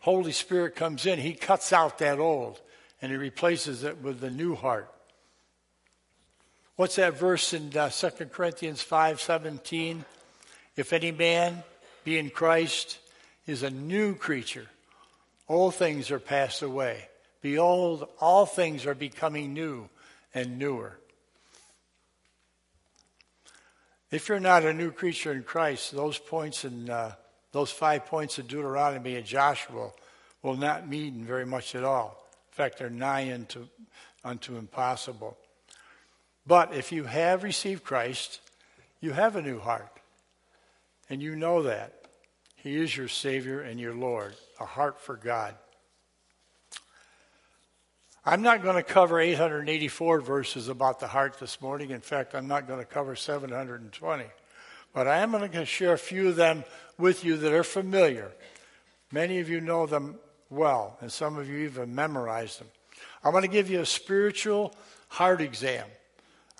Holy 0.00 0.32
Spirit 0.32 0.76
comes 0.76 1.06
in, 1.06 1.18
He 1.18 1.32
cuts 1.32 1.72
out 1.72 1.98
that 1.98 2.18
old 2.18 2.60
and 3.00 3.10
He 3.10 3.16
replaces 3.16 3.82
it 3.84 3.98
with 3.98 4.20
the 4.20 4.30
new 4.30 4.54
heart. 4.54 4.92
What's 6.80 6.96
that 6.96 7.18
verse 7.18 7.52
in 7.52 7.76
uh, 7.76 7.90
2 7.90 8.08
Corinthians 8.32 8.82
5:17? 8.82 10.02
If 10.76 10.94
any 10.94 11.12
man 11.12 11.62
be 12.04 12.16
in 12.16 12.30
Christ, 12.30 13.00
is 13.46 13.62
a 13.62 13.68
new 13.68 14.14
creature. 14.14 14.66
All 15.46 15.70
things 15.70 16.10
are 16.10 16.18
passed 16.18 16.62
away. 16.62 17.08
Behold, 17.42 18.08
all 18.18 18.46
things 18.46 18.86
are 18.86 18.94
becoming 18.94 19.52
new 19.52 19.90
and 20.32 20.58
newer. 20.58 20.96
If 24.10 24.30
you're 24.30 24.40
not 24.40 24.64
a 24.64 24.72
new 24.72 24.90
creature 24.90 25.32
in 25.32 25.42
Christ, 25.42 25.92
those 25.92 26.16
points 26.16 26.64
in 26.64 26.88
uh, 26.88 27.12
those 27.52 27.70
five 27.70 28.06
points 28.06 28.38
of 28.38 28.48
Deuteronomy 28.48 29.16
and 29.16 29.26
Joshua 29.26 29.90
will 30.42 30.56
not 30.56 30.88
mean 30.88 31.26
very 31.26 31.44
much 31.44 31.74
at 31.74 31.84
all. 31.84 32.26
In 32.50 32.54
fact, 32.54 32.78
they're 32.78 32.88
nigh 32.88 33.34
unto, 33.34 33.68
unto 34.24 34.56
impossible. 34.56 35.36
But 36.50 36.74
if 36.74 36.90
you 36.90 37.04
have 37.04 37.44
received 37.44 37.84
Christ, 37.84 38.40
you 39.00 39.12
have 39.12 39.36
a 39.36 39.40
new 39.40 39.60
heart. 39.60 40.00
And 41.08 41.22
you 41.22 41.36
know 41.36 41.62
that. 41.62 41.94
He 42.56 42.74
is 42.74 42.96
your 42.96 43.06
Savior 43.06 43.60
and 43.60 43.78
your 43.78 43.94
Lord, 43.94 44.34
a 44.58 44.64
heart 44.64 45.00
for 45.00 45.14
God. 45.14 45.54
I'm 48.26 48.42
not 48.42 48.64
going 48.64 48.74
to 48.74 48.82
cover 48.82 49.20
884 49.20 50.22
verses 50.22 50.66
about 50.66 50.98
the 50.98 51.06
heart 51.06 51.38
this 51.38 51.60
morning. 51.60 51.90
In 51.90 52.00
fact, 52.00 52.34
I'm 52.34 52.48
not 52.48 52.66
going 52.66 52.80
to 52.80 52.84
cover 52.84 53.14
720. 53.14 54.24
But 54.92 55.06
I 55.06 55.18
am 55.18 55.30
going 55.30 55.48
to 55.52 55.64
share 55.64 55.92
a 55.92 55.98
few 55.98 56.30
of 56.30 56.34
them 56.34 56.64
with 56.98 57.24
you 57.24 57.36
that 57.36 57.52
are 57.52 57.62
familiar. 57.62 58.32
Many 59.12 59.38
of 59.38 59.48
you 59.48 59.60
know 59.60 59.86
them 59.86 60.16
well, 60.48 60.98
and 61.00 61.12
some 61.12 61.38
of 61.38 61.48
you 61.48 61.58
even 61.58 61.94
memorized 61.94 62.58
them. 62.58 62.68
I'm 63.22 63.30
going 63.30 63.42
to 63.42 63.48
give 63.48 63.70
you 63.70 63.82
a 63.82 63.86
spiritual 63.86 64.74
heart 65.10 65.40
exam. 65.40 65.86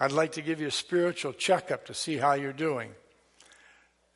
I'd 0.02 0.12
like 0.12 0.32
to 0.32 0.42
give 0.42 0.62
you 0.62 0.68
a 0.68 0.72
spiritual 0.72 1.34
checkup 1.34 1.84
to 1.86 1.94
see 1.94 2.16
how 2.16 2.32
you're 2.32 2.54
doing. 2.54 2.92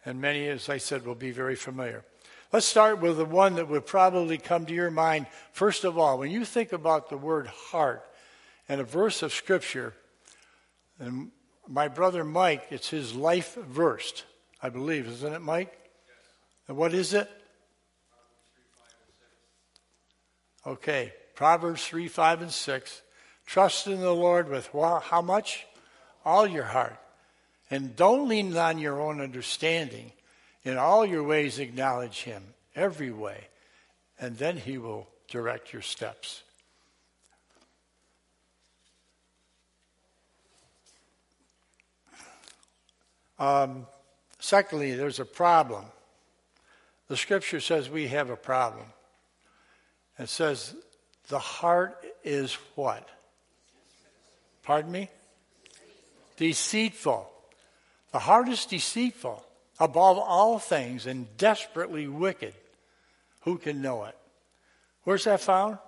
And 0.07 0.19
many, 0.19 0.49
as 0.49 0.71
I 0.71 0.79
said, 0.79 1.05
will 1.05 1.15
be 1.15 1.31
very 1.31 1.57
familiar. 1.57 2.05
Let's 2.55 2.65
start 2.65 3.01
with 3.01 3.19
the 3.19 3.27
one 3.27 3.57
that 3.57 3.69
would 3.69 3.85
probably 3.85 4.39
come 4.39 4.65
to 4.67 4.73
your 4.73 4.91
mind. 4.91 5.27
First 5.53 5.85
of 5.85 5.99
all, 5.99 6.19
when 6.19 6.31
you 6.31 6.47
think 6.47 6.73
about 6.73 7.11
the 7.11 7.19
word 7.19 7.49
heart 7.49 8.03
and 8.67 8.81
a 8.81 8.85
verse 8.85 9.23
of 9.23 9.35
Scripture, 9.35 9.93
and 10.99 11.31
my 11.69 11.89
brother 11.89 12.25
Mike, 12.25 12.67
it's 12.71 12.89
his 12.89 13.15
life 13.15 13.55
verse, 13.55 14.25
I 14.63 14.71
believe, 14.71 15.07
isn't 15.07 15.33
it, 15.35 15.43
Mike? 15.43 15.73
Yes. 15.73 16.17
And 16.69 16.77
what 16.79 16.95
is 16.95 17.13
it? 17.13 17.31
Okay, 20.67 21.13
Proverbs 21.35 21.85
3, 21.85 22.09
5, 22.09 22.43
and 22.43 22.53
6. 22.53 23.03
Trust 23.45 23.87
in 23.87 24.01
the 24.01 24.15
Lord 24.15 24.49
with 24.49 24.71
how 24.73 25.21
much? 25.21 25.67
All 26.25 26.47
your 26.47 26.65
heart. 26.65 26.99
And 27.71 27.97
don't 27.97 28.29
lean 28.29 28.57
on 28.57 28.79
your 28.79 29.01
own 29.01 29.21
understanding. 29.21 30.13
In 30.65 30.79
all 30.79 31.05
your 31.05 31.23
ways, 31.23 31.59
acknowledge 31.59 32.23
him, 32.23 32.43
every 32.75 33.11
way, 33.11 33.49
and 34.19 34.37
then 34.39 34.57
he 34.57 34.79
will 34.79 35.09
direct 35.29 35.73
your 35.73 35.83
steps. 35.83 36.43
Um, 43.39 43.87
secondly, 44.39 44.95
there's 44.95 45.21
a 45.21 45.25
problem. 45.25 45.85
The 47.09 47.17
scripture 47.17 47.61
says 47.61 47.91
we 47.91 48.09
have 48.09 48.31
a 48.31 48.37
problem. 48.37 48.87
It 50.19 50.29
says 50.29 50.75
the 51.29 51.39
heart 51.39 52.03
is 52.23 52.55
what? 52.75 53.09
Pardon 54.63 54.93
me? 54.93 55.09
Deceitful. 56.37 57.31
The 58.13 58.19
heart 58.19 58.49
is 58.49 58.67
deceitful. 58.67 59.45
above 59.81 60.19
all 60.19 60.61
things 60.61 61.05
and 61.05 61.37
desperately 61.37 62.07
wicked. 62.07 62.55
Who 63.41 63.59
can 63.59 63.83
know 63.83 64.05
it? 64.05 64.17
Where's 65.03 65.25
that 65.25 65.41
found? 65.41 65.79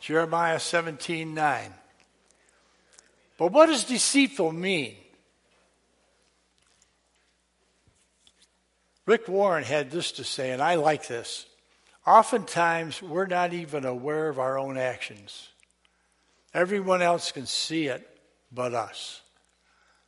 Jeremiah 0.00 0.60
17 0.60 1.32
9. 1.32 1.74
But 3.38 3.52
what 3.52 3.66
does 3.66 3.84
deceitful 3.84 4.52
mean? 4.52 4.94
Rick 9.06 9.28
Warren 9.28 9.64
had 9.64 9.90
this 9.90 10.12
to 10.12 10.24
say, 10.24 10.50
and 10.50 10.60
I 10.60 10.74
like 10.74 11.06
this. 11.06 11.46
Oftentimes, 12.06 13.00
we're 13.02 13.26
not 13.26 13.52
even 13.52 13.84
aware 13.84 14.28
of 14.28 14.38
our 14.38 14.58
own 14.58 14.76
actions. 14.76 15.48
Everyone 16.52 17.02
else 17.02 17.32
can 17.32 17.46
see 17.46 17.86
it 17.86 18.15
but 18.52 18.74
us. 18.74 19.20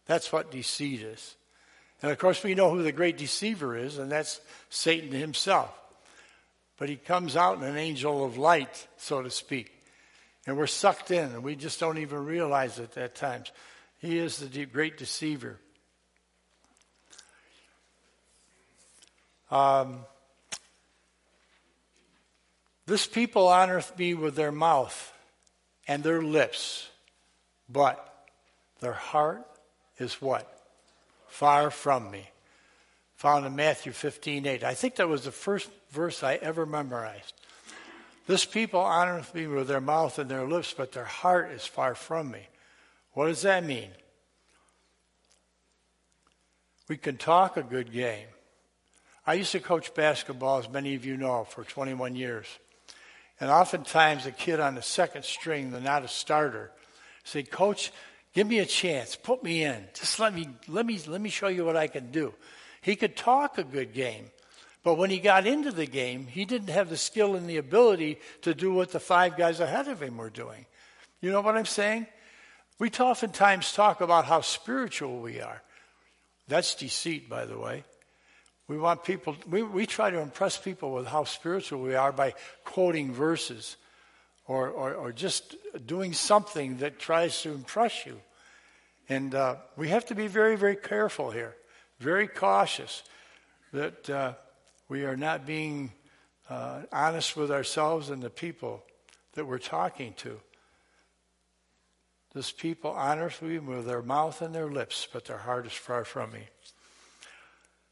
That's 0.06 0.32
what 0.32 0.50
deceit 0.50 1.02
is. 1.02 1.36
And 2.02 2.12
of 2.12 2.18
course, 2.18 2.42
we 2.42 2.54
know 2.54 2.70
who 2.70 2.82
the 2.82 2.92
great 2.92 3.18
deceiver 3.18 3.76
is, 3.76 3.98
and 3.98 4.10
that's 4.10 4.40
Satan 4.70 5.12
himself. 5.12 5.70
But 6.78 6.88
he 6.88 6.96
comes 6.96 7.36
out 7.36 7.58
in 7.58 7.64
an 7.64 7.76
angel 7.76 8.24
of 8.24 8.38
light, 8.38 8.86
so 8.96 9.20
to 9.22 9.30
speak. 9.30 9.72
And 10.46 10.56
we're 10.56 10.66
sucked 10.66 11.10
in, 11.10 11.24
and 11.24 11.42
we 11.42 11.56
just 11.56 11.80
don't 11.80 11.98
even 11.98 12.24
realize 12.24 12.78
it 12.78 12.96
at 12.96 13.14
times. 13.14 13.50
He 13.98 14.18
is 14.18 14.38
the 14.38 14.64
great 14.66 14.96
deceiver. 14.96 15.58
Um, 19.50 20.00
this 22.86 23.06
people 23.06 23.46
honoreth 23.46 23.98
me 23.98 24.14
with 24.14 24.36
their 24.36 24.52
mouth 24.52 25.12
and 25.88 26.02
their 26.02 26.22
lips, 26.22 26.88
but 27.68 28.07
their 28.80 28.92
heart 28.92 29.46
is 29.98 30.20
what? 30.22 30.50
Far 31.26 31.70
from 31.70 32.10
me. 32.10 32.28
Found 33.16 33.46
in 33.46 33.56
Matthew 33.56 33.92
15 33.92 34.46
8. 34.46 34.64
I 34.64 34.74
think 34.74 34.96
that 34.96 35.08
was 35.08 35.24
the 35.24 35.32
first 35.32 35.68
verse 35.90 36.22
I 36.22 36.36
ever 36.36 36.64
memorized. 36.64 37.34
This 38.26 38.44
people 38.44 38.80
honoreth 38.80 39.34
me 39.34 39.46
with 39.46 39.68
their 39.68 39.80
mouth 39.80 40.18
and 40.18 40.30
their 40.30 40.46
lips, 40.46 40.74
but 40.76 40.92
their 40.92 41.04
heart 41.04 41.50
is 41.50 41.66
far 41.66 41.94
from 41.94 42.30
me. 42.30 42.46
What 43.12 43.26
does 43.26 43.42
that 43.42 43.64
mean? 43.64 43.90
We 46.88 46.96
can 46.96 47.16
talk 47.16 47.56
a 47.56 47.62
good 47.62 47.92
game. 47.92 48.26
I 49.26 49.34
used 49.34 49.52
to 49.52 49.60
coach 49.60 49.94
basketball, 49.94 50.58
as 50.58 50.68
many 50.68 50.94
of 50.94 51.04
you 51.04 51.16
know, 51.16 51.44
for 51.44 51.64
21 51.64 52.16
years. 52.16 52.46
And 53.40 53.50
oftentimes 53.50 54.26
a 54.26 54.30
kid 54.30 54.58
on 54.58 54.74
the 54.74 54.82
second 54.82 55.24
string, 55.24 55.70
the 55.70 55.80
not 55.80 56.04
a 56.04 56.08
starter, 56.08 56.70
say, 57.24 57.42
Coach, 57.42 57.92
give 58.34 58.46
me 58.46 58.58
a 58.58 58.66
chance. 58.66 59.16
Put 59.16 59.42
me 59.42 59.64
in. 59.64 59.84
Just 59.94 60.18
let 60.20 60.34
me, 60.34 60.48
let 60.68 60.86
me, 60.86 60.98
let 61.06 61.20
me 61.20 61.30
show 61.30 61.48
you 61.48 61.64
what 61.64 61.76
I 61.76 61.86
can 61.86 62.10
do. 62.10 62.34
He 62.80 62.96
could 62.96 63.16
talk 63.16 63.58
a 63.58 63.64
good 63.64 63.92
game. 63.92 64.30
But 64.84 64.94
when 64.94 65.10
he 65.10 65.18
got 65.18 65.46
into 65.46 65.72
the 65.72 65.86
game, 65.86 66.26
he 66.26 66.44
didn't 66.44 66.70
have 66.70 66.88
the 66.88 66.96
skill 66.96 67.34
and 67.34 67.48
the 67.48 67.56
ability 67.56 68.18
to 68.42 68.54
do 68.54 68.72
what 68.72 68.92
the 68.92 69.00
five 69.00 69.36
guys 69.36 69.60
ahead 69.60 69.88
of 69.88 70.02
him 70.02 70.16
were 70.16 70.30
doing. 70.30 70.66
You 71.20 71.32
know 71.32 71.40
what 71.40 71.56
I'm 71.56 71.66
saying? 71.66 72.06
We 72.78 72.90
oftentimes 72.90 73.72
talk 73.72 74.00
about 74.00 74.24
how 74.24 74.40
spiritual 74.40 75.20
we 75.20 75.40
are. 75.40 75.62
That's 76.46 76.74
deceit, 76.74 77.28
by 77.28 77.44
the 77.44 77.58
way. 77.58 77.84
We 78.68 78.78
want 78.78 79.02
people, 79.02 79.36
we, 79.48 79.62
we 79.62 79.86
try 79.86 80.10
to 80.10 80.20
impress 80.20 80.56
people 80.56 80.92
with 80.92 81.06
how 81.06 81.24
spiritual 81.24 81.82
we 81.82 81.94
are 81.94 82.12
by 82.12 82.34
quoting 82.64 83.12
verses 83.12 83.76
or, 84.48 84.68
or, 84.68 84.94
or 84.94 85.12
just 85.12 85.54
doing 85.86 86.12
something 86.12 86.78
that 86.78 86.98
tries 86.98 87.40
to 87.42 87.52
impress 87.52 88.04
you. 88.04 88.20
And 89.08 89.34
uh, 89.34 89.56
we 89.76 89.88
have 89.88 90.06
to 90.06 90.16
be 90.16 90.26
very, 90.26 90.56
very 90.56 90.76
careful 90.76 91.30
here, 91.30 91.54
very 92.00 92.26
cautious 92.26 93.04
that. 93.72 94.10
Uh, 94.10 94.32
we 94.88 95.04
are 95.04 95.16
not 95.16 95.44
being 95.44 95.92
uh, 96.48 96.80
honest 96.90 97.36
with 97.36 97.50
ourselves 97.50 98.08
and 98.08 98.22
the 98.22 98.30
people 98.30 98.82
that 99.34 99.44
we're 99.44 99.58
talking 99.58 100.14
to. 100.14 100.40
This 102.34 102.50
people 102.50 102.90
honors 102.90 103.40
me 103.42 103.58
with 103.58 103.86
their 103.86 104.02
mouth 104.02 104.40
and 104.40 104.54
their 104.54 104.70
lips, 104.70 105.06
but 105.12 105.26
their 105.26 105.38
heart 105.38 105.66
is 105.66 105.72
far 105.72 106.04
from 106.04 106.32
me. 106.32 106.48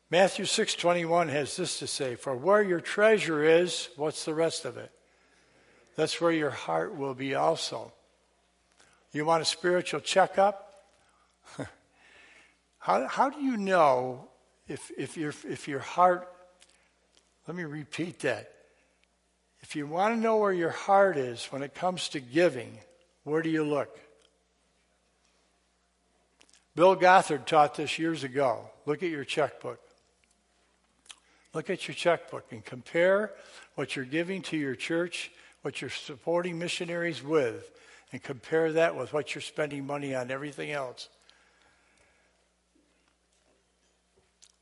Matthew 0.09 0.45
6:21 0.45 1.29
has 1.29 1.57
this 1.57 1.79
to 1.81 1.87
say, 1.87 2.15
"For 2.15 2.35
where 2.35 2.63
your 2.63 2.81
treasure 2.81 3.43
is, 3.43 3.89
what's 3.97 4.25
the 4.25 4.35
rest 4.35 4.65
of 4.65 4.77
it? 4.79 4.93
That's 5.97 6.21
where 6.21 6.33
your 6.33 6.51
heart 6.51 6.97
will 6.97 7.15
be 7.15 7.35
also." 7.35 7.93
You 9.13 9.25
want 9.25 9.43
a 9.43 9.47
spiritual 9.47 10.01
checkup? 10.01 10.75
how, 12.79 13.07
how 13.09 13.31
do 13.31 13.41
you 13.41 13.57
know 13.57 14.29
if, 14.69 14.91
if, 14.99 15.17
your, 15.17 15.33
if 15.49 15.69
your 15.69 15.79
heart 15.79 16.29
let 17.47 17.57
me 17.57 17.65
repeat 17.65 18.21
that. 18.21 18.53
If 19.61 19.77
you 19.77 19.87
want 19.87 20.15
to 20.15 20.21
know 20.21 20.37
where 20.39 20.53
your 20.53 20.71
heart 20.71 21.17
is 21.17 21.47
when 21.47 21.63
it 21.63 21.75
comes 21.75 22.09
to 22.11 22.21
giving, 22.21 22.79
where 23.25 23.43
do 23.43 23.51
you 23.51 23.65
look? 23.65 23.99
Bill 26.75 26.97
Gothard 26.97 27.47
taught 27.47 27.77
this 27.77 27.99
years 27.99 28.23
ago. 28.25 28.69
Look 28.85 29.03
at 29.03 29.11
your 29.11 29.25
checkbook. 29.25 29.81
Look 31.55 31.71
at 31.71 31.89
your 31.89 31.95
checkbook 31.95 32.53
and 32.53 32.65
compare 32.65 33.33
what 33.77 33.97
you're 33.97 34.05
giving 34.05 34.43
to 34.43 34.57
your 34.57 34.75
church, 34.75 35.31
what 35.67 35.81
you're 35.81 35.91
supporting 35.91 36.61
missionaries 36.61 37.25
with, 37.25 37.73
and 38.13 38.23
compare 38.23 38.71
that 38.75 38.95
with 38.95 39.13
what 39.13 39.35
you're 39.35 39.43
spending 39.43 39.85
money 39.85 40.15
on 40.15 40.31
everything 40.31 40.71
else. 40.71 41.09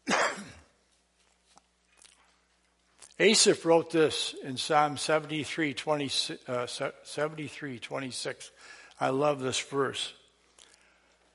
Asaph 3.19 3.67
wrote 3.67 3.91
this 3.91 4.35
in 4.45 4.57
Psalm 4.57 4.97
73, 4.97 5.75
20, 5.75 6.11
uh, 6.49 6.67
73 7.03 7.79
26. 7.79 8.51
I 8.99 9.11
love 9.11 9.41
this 9.41 9.61
verse. 9.61 10.15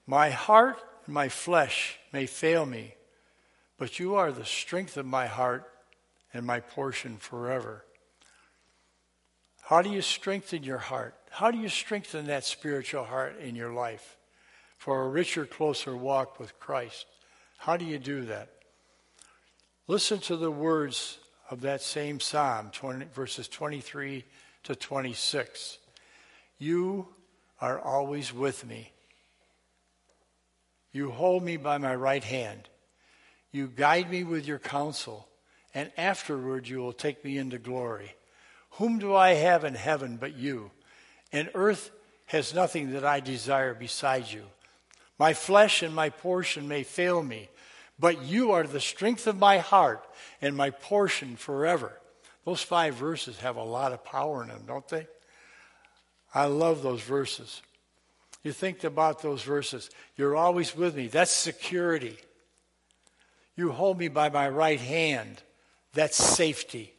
My 0.08 0.32
heart 0.32 0.82
and 1.06 1.14
my 1.14 1.30
flesh 1.30 2.00
may 2.12 2.26
fail 2.26 2.66
me, 2.66 2.96
but 3.78 4.00
you 4.00 4.16
are 4.16 4.32
the 4.32 4.46
strength 4.46 4.98
of 4.98 5.06
my 5.06 5.28
heart 5.28 5.72
and 6.34 6.44
my 6.44 6.60
portion 6.60 7.18
forever. 7.18 7.84
How 9.70 9.84
do 9.84 9.92
you 9.92 10.02
strengthen 10.02 10.64
your 10.64 10.80
heart? 10.80 11.14
How 11.30 11.52
do 11.52 11.60
you 11.60 11.70
strengthen 11.70 12.26
that 12.26 12.44
spiritual 12.44 13.04
heart 13.04 13.40
in 13.40 13.56
your 13.56 13.72
life 13.72 14.18
for 14.80 15.04
a 15.04 15.08
richer, 15.08 15.46
closer 15.46 15.96
walk 15.96 16.40
with 16.40 16.60
Christ? 16.60 17.06
How 17.60 17.78
do 17.78 17.86
you 17.86 18.00
do 18.00 18.24
that? 18.26 18.50
Listen 19.86 20.18
to 20.22 20.38
the 20.38 20.50
words 20.50 21.20
of 21.52 21.62
that 21.62 21.84
same 21.84 22.20
psalm, 22.20 22.72
20, 22.72 23.06
verses 23.14 23.48
23 23.48 24.26
to 24.64 24.76
26. 24.76 25.78
You 26.58 27.08
are 27.62 27.80
always 27.80 28.34
with 28.34 28.66
me. 28.66 28.92
You 30.92 31.12
hold 31.12 31.44
me 31.44 31.58
by 31.58 31.78
my 31.78 31.94
right 31.94 32.24
hand. 32.24 32.68
You 33.52 33.68
guide 33.68 34.10
me 34.10 34.24
with 34.24 34.48
your 34.48 34.58
counsel, 34.58 35.28
and 35.76 35.92
afterward 35.96 36.68
you 36.68 36.80
will 36.80 36.92
take 36.92 37.24
me 37.24 37.38
into 37.38 37.60
glory. 37.60 38.16
Whom 38.72 39.00
do 39.00 39.16
I 39.16 39.34
have 39.34 39.64
in 39.64 39.76
heaven 39.76 40.18
but 40.18 40.36
you? 40.36 40.72
And 41.32 41.50
earth 41.54 41.92
has 42.28 42.54
nothing 42.54 42.94
that 42.94 43.06
I 43.06 43.20
desire 43.20 43.74
besides 43.74 44.34
you. 44.34 44.44
My 45.18 45.34
flesh 45.34 45.84
and 45.84 45.94
my 45.94 46.10
portion 46.10 46.68
may 46.68 46.84
fail 46.84 47.22
me, 47.22 47.50
but 48.00 48.24
you 48.24 48.52
are 48.52 48.64
the 48.64 48.80
strength 48.80 49.28
of 49.28 49.38
my 49.38 49.58
heart 49.58 50.08
and 50.42 50.56
my 50.56 50.70
portion 50.70 51.36
forever. 51.36 52.00
Those 52.46 52.62
five 52.62 52.96
verses 52.96 53.40
have 53.40 53.58
a 53.58 53.64
lot 53.64 53.92
of 53.92 54.06
power 54.06 54.44
in 54.44 54.50
them, 54.50 54.64
don't 54.66 54.88
they? 54.88 55.08
I 56.34 56.46
love 56.46 56.82
those 56.82 57.02
verses. 57.02 57.62
You 58.44 58.54
think 58.54 58.84
about 58.84 59.22
those 59.22 59.44
verses. 59.44 59.90
You're 60.16 60.36
always 60.36 60.76
with 60.76 60.96
me. 60.96 61.08
That's 61.08 61.32
security. 61.32 62.18
You 63.56 63.72
hold 63.72 64.00
me 64.00 64.08
by 64.08 64.30
my 64.30 64.48
right 64.48 64.80
hand. 64.80 65.44
That's 65.94 66.16
safety. 66.16 66.94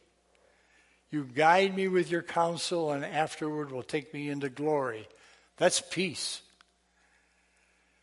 You 1.11 1.25
guide 1.25 1.75
me 1.75 1.89
with 1.89 2.09
your 2.09 2.21
counsel, 2.21 2.91
and 2.91 3.03
afterward 3.03 3.71
will 3.71 3.83
take 3.83 4.13
me 4.13 4.29
into 4.29 4.49
glory. 4.49 5.07
That's 5.57 5.81
peace. 5.81 6.41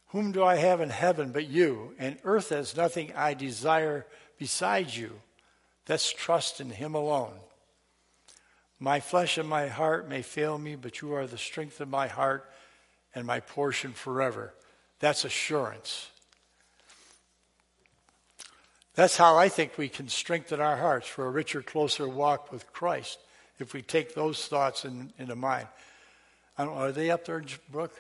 Whom 0.09 0.33
do 0.33 0.45
I 0.45 0.57
have 0.57 0.81
in 0.81 0.91
heaven 0.91 1.33
but 1.33 1.49
you? 1.49 1.95
And 1.99 2.19
earth 2.25 2.51
has 2.51 2.77
nothing 2.77 3.13
I 3.17 3.35
desire 3.35 4.07
besides 4.39 4.97
you. 4.97 5.21
That's 5.87 6.13
trust 6.13 6.61
in 6.61 6.71
Him 6.71 6.95
alone. 6.95 7.35
My 8.79 9.01
flesh 9.01 9.39
and 9.39 9.49
my 9.49 9.69
heart 9.69 10.09
may 10.09 10.23
fail 10.23 10.59
me, 10.59 10.77
but 10.77 11.01
you 11.01 11.15
are 11.15 11.27
the 11.27 11.39
strength 11.39 11.81
of 11.81 11.89
my 11.89 12.09
heart 12.09 12.49
and 13.15 13.27
my 13.27 13.41
portion 13.41 13.93
forever. 13.93 14.55
That's 15.01 15.25
assurance. 15.25 16.11
That's 18.99 19.17
how 19.17 19.37
I 19.37 19.49
think 19.49 19.79
we 19.79 19.89
can 19.89 20.09
strengthen 20.09 20.61
our 20.61 20.77
hearts 20.77 21.07
for 21.07 21.25
a 21.25 21.31
richer, 21.31 21.63
closer 21.63 22.09
walk 22.09 22.51
with 22.51 22.73
Christ 22.73 23.21
if 23.61 23.73
we 23.73 23.81
take 23.81 24.13
those 24.13 24.49
thoughts 24.49 24.85
in, 24.85 25.13
into 25.21 25.37
mind. 25.37 25.69
are 26.59 26.91
they 26.91 27.09
up 27.09 27.25
there, 27.25 27.45
Brooke? 27.71 27.95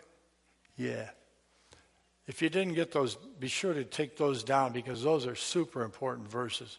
Yeah. 0.77 1.11
If 2.27 2.43
you 2.43 2.49
didn't 2.49 2.75
get 2.75 2.91
those, 2.91 3.15
be 3.15 3.47
sure 3.47 3.75
to 3.75 3.85
take 3.85 4.17
those 4.17 4.43
down 4.43 4.73
because 4.73 5.01
those 5.01 5.25
are 5.25 5.37
super 5.37 5.85
important 5.85 6.29
verses. 6.29 6.79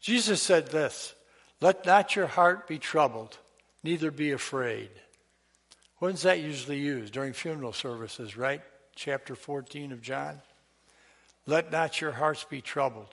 Jesus 0.00 0.40
said 0.40 0.68
this 0.68 1.12
Let 1.60 1.84
not 1.84 2.16
your 2.16 2.26
heart 2.26 2.66
be 2.66 2.78
troubled, 2.78 3.36
neither 3.84 4.10
be 4.10 4.30
afraid. 4.30 4.88
When's 5.98 6.22
that 6.22 6.40
usually 6.40 6.78
used? 6.78 7.12
During 7.12 7.34
funeral 7.34 7.74
services, 7.74 8.38
right? 8.38 8.62
Chapter 8.94 9.34
14 9.34 9.92
of 9.92 10.00
John. 10.00 10.40
Let 11.50 11.72
not 11.72 12.00
your 12.00 12.12
hearts 12.12 12.44
be 12.44 12.60
troubled. 12.60 13.08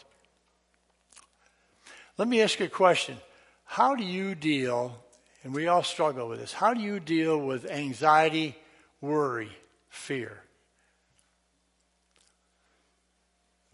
Let 2.19 2.27
me 2.27 2.39
ask 2.43 2.59
you 2.59 2.67
a 2.67 2.69
question. 2.69 3.17
How 3.65 3.95
do 3.95 4.03
you 4.03 4.35
deal, 4.35 4.95
and 5.43 5.55
we 5.55 5.65
all 5.65 5.81
struggle 5.81 6.29
with 6.29 6.39
this, 6.39 6.53
how 6.53 6.75
do 6.75 6.79
you 6.79 6.99
deal 6.99 7.39
with 7.39 7.65
anxiety, 7.65 8.55
worry, 9.01 9.49
fear? 9.89 10.37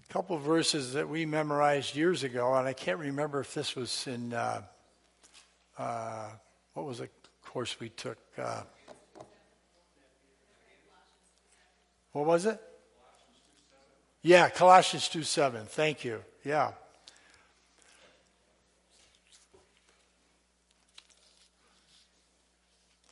A 0.09 0.13
couple 0.13 0.37
verses 0.37 0.93
that 0.93 1.09
we 1.09 1.25
memorized 1.25 1.97
years 1.97 2.23
ago, 2.23 2.55
and 2.55 2.65
I 2.65 2.71
can't 2.71 2.99
remember 2.99 3.41
if 3.41 3.53
this 3.53 3.75
was 3.75 4.07
in, 4.07 4.31
uh, 4.31 4.61
uh, 5.77 6.29
what 6.73 6.85
was 6.85 6.99
the 6.99 7.09
course 7.43 7.77
we 7.81 7.89
took? 7.89 8.17
Uh, 8.37 8.61
what 12.13 12.25
was 12.25 12.45
it? 12.45 12.61
Yeah, 14.23 14.49
Colossians 14.49 15.09
2 15.09 15.23
7. 15.23 15.65
Thank 15.65 16.03
you. 16.03 16.23
Yeah. 16.43 16.71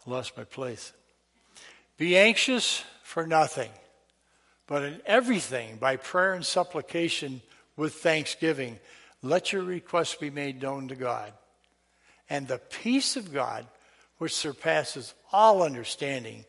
lost 0.07 0.35
my 0.35 0.43
place. 0.43 0.93
Be 1.97 2.17
anxious 2.17 2.83
for 3.03 3.25
nothing, 3.27 3.69
but 4.67 4.83
in 4.83 5.01
everything, 5.05 5.77
by 5.77 5.95
prayer 5.95 6.33
and 6.33 6.45
supplication 6.45 7.41
with 7.77 7.93
thanksgiving, 7.93 8.79
let 9.21 9.53
your 9.53 9.63
requests 9.63 10.15
be 10.15 10.29
made 10.29 10.61
known 10.61 10.87
to 10.87 10.95
God. 10.95 11.31
And 12.29 12.47
the 12.47 12.57
peace 12.57 13.15
of 13.15 13.31
God, 13.31 13.67
which 14.17 14.35
surpasses 14.35 15.13
all 15.31 15.63
understanding, 15.63 16.45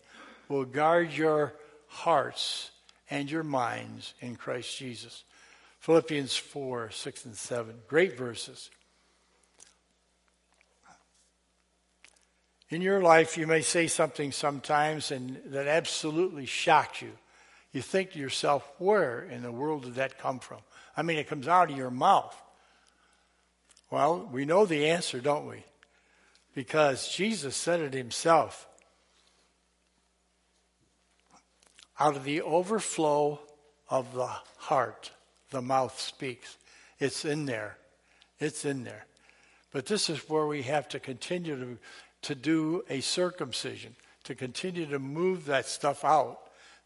will 0.48 0.64
guard 0.64 1.12
your 1.12 1.54
hearts 1.88 2.71
and 3.12 3.30
your 3.30 3.42
minds 3.42 4.14
in 4.22 4.36
Christ 4.36 4.74
Jesus. 4.78 5.24
Philippians 5.80 6.34
4, 6.34 6.90
6, 6.90 7.24
and 7.26 7.36
7. 7.36 7.74
Great 7.86 8.16
verses. 8.16 8.70
In 12.70 12.80
your 12.80 13.02
life, 13.02 13.36
you 13.36 13.46
may 13.46 13.60
say 13.60 13.86
something 13.86 14.32
sometimes 14.32 15.10
and 15.10 15.38
that 15.44 15.68
absolutely 15.68 16.46
shocks 16.46 17.02
you. 17.02 17.12
You 17.74 17.82
think 17.82 18.12
to 18.12 18.18
yourself, 18.18 18.66
where 18.78 19.20
in 19.24 19.42
the 19.42 19.52
world 19.52 19.82
did 19.82 19.96
that 19.96 20.18
come 20.18 20.38
from? 20.38 20.60
I 20.96 21.02
mean, 21.02 21.18
it 21.18 21.28
comes 21.28 21.46
out 21.46 21.70
of 21.70 21.76
your 21.76 21.90
mouth. 21.90 22.34
Well, 23.90 24.26
we 24.32 24.46
know 24.46 24.64
the 24.64 24.88
answer, 24.88 25.20
don't 25.20 25.46
we? 25.46 25.64
Because 26.54 27.14
Jesus 27.14 27.56
said 27.56 27.80
it 27.80 27.92
himself. 27.92 28.66
Out 32.02 32.16
of 32.16 32.24
the 32.24 32.42
overflow 32.42 33.38
of 33.88 34.12
the 34.12 34.26
heart, 34.56 35.12
the 35.50 35.62
mouth 35.62 36.00
speaks. 36.00 36.56
It's 36.98 37.24
in 37.24 37.46
there. 37.46 37.76
It's 38.40 38.64
in 38.64 38.82
there. 38.82 39.06
But 39.70 39.86
this 39.86 40.10
is 40.10 40.28
where 40.28 40.48
we 40.48 40.62
have 40.62 40.88
to 40.88 40.98
continue 40.98 41.56
to 41.56 41.78
to 42.22 42.34
do 42.34 42.84
a 42.88 43.00
circumcision, 43.00 43.94
to 44.24 44.34
continue 44.34 44.86
to 44.86 44.98
move 44.98 45.46
that 45.46 45.66
stuff 45.66 46.04
out 46.04 46.38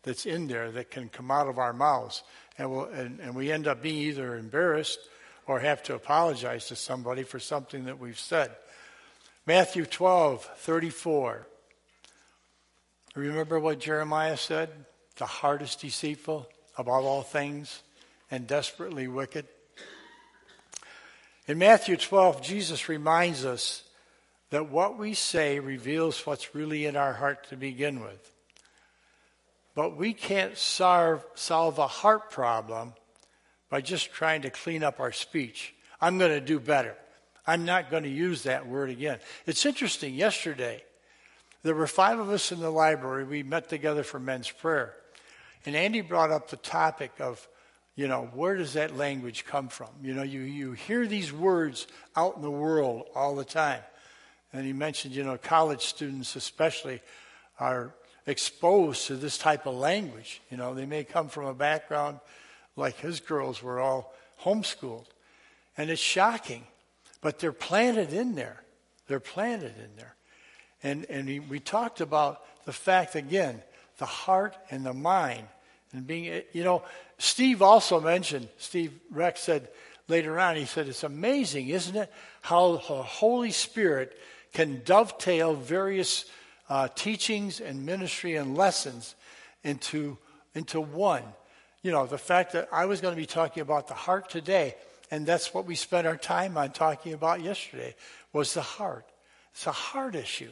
that's 0.02 0.26
in 0.26 0.48
there 0.48 0.70
that 0.70 0.90
can 0.90 1.08
come 1.08 1.30
out 1.30 1.48
of 1.48 1.58
our 1.58 1.72
mouths. 1.72 2.22
And, 2.58 2.70
we'll, 2.70 2.84
and, 2.84 3.20
and 3.20 3.34
we 3.34 3.52
end 3.52 3.66
up 3.66 3.82
being 3.82 3.98
either 3.98 4.36
embarrassed 4.36 4.98
or 5.46 5.60
have 5.60 5.82
to 5.84 5.94
apologize 5.94 6.68
to 6.68 6.76
somebody 6.76 7.22
for 7.22 7.38
something 7.38 7.84
that 7.84 7.98
we've 7.98 8.18
said. 8.18 8.50
Matthew 9.46 9.86
12, 9.86 10.44
34. 10.56 11.46
Remember 13.14 13.60
what 13.60 13.78
Jeremiah 13.78 14.36
said? 14.36 14.70
The 15.16 15.26
heart 15.26 15.62
is 15.62 15.76
deceitful 15.76 16.48
above 16.76 17.04
all 17.04 17.22
things 17.22 17.82
and 18.30 18.46
desperately 18.46 19.08
wicked. 19.08 19.46
In 21.46 21.58
Matthew 21.58 21.96
12, 21.96 22.42
Jesus 22.42 22.88
reminds 22.88 23.44
us 23.44 23.84
that 24.50 24.70
what 24.70 24.98
we 24.98 25.14
say 25.14 25.58
reveals 25.58 26.26
what's 26.26 26.54
really 26.54 26.86
in 26.86 26.96
our 26.96 27.14
heart 27.14 27.48
to 27.48 27.56
begin 27.56 28.00
with. 28.00 28.32
But 29.74 29.96
we 29.96 30.12
can't 30.12 30.56
solve, 30.56 31.24
solve 31.34 31.78
a 31.78 31.86
heart 31.86 32.30
problem 32.30 32.94
by 33.70 33.80
just 33.80 34.12
trying 34.12 34.42
to 34.42 34.50
clean 34.50 34.82
up 34.82 35.00
our 35.00 35.12
speech. 35.12 35.74
I'm 36.00 36.18
going 36.18 36.30
to 36.30 36.40
do 36.40 36.58
better. 36.58 36.96
I'm 37.46 37.64
not 37.64 37.90
going 37.90 38.02
to 38.02 38.08
use 38.08 38.42
that 38.42 38.66
word 38.66 38.90
again. 38.90 39.18
It's 39.46 39.64
interesting. 39.64 40.14
Yesterday, 40.14 40.82
there 41.62 41.74
were 41.74 41.86
five 41.86 42.18
of 42.18 42.30
us 42.30 42.52
in 42.52 42.60
the 42.60 42.70
library. 42.70 43.24
We 43.24 43.42
met 43.42 43.68
together 43.68 44.02
for 44.02 44.18
men's 44.18 44.50
prayer. 44.50 44.94
And 45.66 45.74
Andy 45.76 46.00
brought 46.00 46.30
up 46.30 46.48
the 46.48 46.56
topic 46.56 47.12
of, 47.18 47.46
you 47.96 48.06
know, 48.06 48.30
where 48.32 48.56
does 48.56 48.74
that 48.74 48.96
language 48.96 49.44
come 49.44 49.68
from? 49.68 49.88
You 50.00 50.14
know, 50.14 50.22
you, 50.22 50.40
you 50.40 50.72
hear 50.72 51.06
these 51.06 51.32
words 51.32 51.88
out 52.14 52.36
in 52.36 52.42
the 52.42 52.50
world 52.50 53.06
all 53.14 53.34
the 53.34 53.44
time. 53.44 53.82
And 54.52 54.64
he 54.64 54.72
mentioned, 54.72 55.14
you 55.14 55.24
know, 55.24 55.36
college 55.36 55.82
students 55.82 56.36
especially 56.36 57.02
are 57.58 57.92
exposed 58.26 59.08
to 59.08 59.16
this 59.16 59.38
type 59.38 59.66
of 59.66 59.74
language. 59.74 60.40
You 60.50 60.56
know, 60.56 60.72
they 60.72 60.86
may 60.86 61.04
come 61.04 61.28
from 61.28 61.46
a 61.46 61.54
background 61.54 62.20
like 62.76 62.98
his 62.98 63.20
girls 63.20 63.62
were 63.62 63.80
all 63.80 64.14
homeschooled. 64.42 65.06
And 65.76 65.90
it's 65.90 66.00
shocking, 66.00 66.64
but 67.20 67.38
they're 67.38 67.52
planted 67.52 68.12
in 68.12 68.34
there. 68.34 68.62
They're 69.08 69.20
planted 69.20 69.74
in 69.78 69.96
there. 69.96 70.14
And, 70.82 71.06
and 71.10 71.48
we 71.48 71.58
talked 71.58 72.00
about 72.00 72.42
the 72.66 72.72
fact, 72.72 73.14
again, 73.14 73.62
the 73.98 74.06
heart 74.06 74.56
and 74.70 74.84
the 74.84 74.94
mind. 74.94 75.46
And 75.92 76.06
being, 76.06 76.42
you 76.52 76.64
know, 76.64 76.82
Steve 77.18 77.62
also 77.62 78.00
mentioned, 78.00 78.48
Steve 78.58 78.92
Rex 79.10 79.40
said 79.40 79.68
later 80.08 80.38
on, 80.38 80.56
he 80.56 80.64
said, 80.64 80.88
it's 80.88 81.04
amazing, 81.04 81.68
isn't 81.68 81.96
it, 81.96 82.12
how 82.42 82.72
the 82.72 83.02
Holy 83.02 83.50
Spirit 83.50 84.16
can 84.52 84.82
dovetail 84.84 85.54
various 85.54 86.26
uh, 86.68 86.88
teachings 86.94 87.60
and 87.60 87.86
ministry 87.86 88.36
and 88.36 88.56
lessons 88.56 89.14
into, 89.64 90.18
into 90.54 90.80
one. 90.80 91.22
You 91.82 91.92
know, 91.92 92.06
the 92.06 92.18
fact 92.18 92.52
that 92.52 92.68
I 92.72 92.86
was 92.86 93.00
going 93.00 93.14
to 93.14 93.20
be 93.20 93.26
talking 93.26 93.60
about 93.60 93.88
the 93.88 93.94
heart 93.94 94.28
today, 94.28 94.74
and 95.10 95.26
that's 95.26 95.54
what 95.54 95.66
we 95.66 95.74
spent 95.74 96.06
our 96.06 96.16
time 96.16 96.56
on 96.56 96.72
talking 96.72 97.12
about 97.12 97.42
yesterday, 97.42 97.94
was 98.32 98.54
the 98.54 98.62
heart. 98.62 99.06
It's 99.52 99.66
a 99.66 99.72
heart 99.72 100.14
issue. 100.14 100.50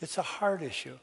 It's 0.00 0.18
a 0.18 0.22
heart 0.22 0.62
issue. 0.62 0.98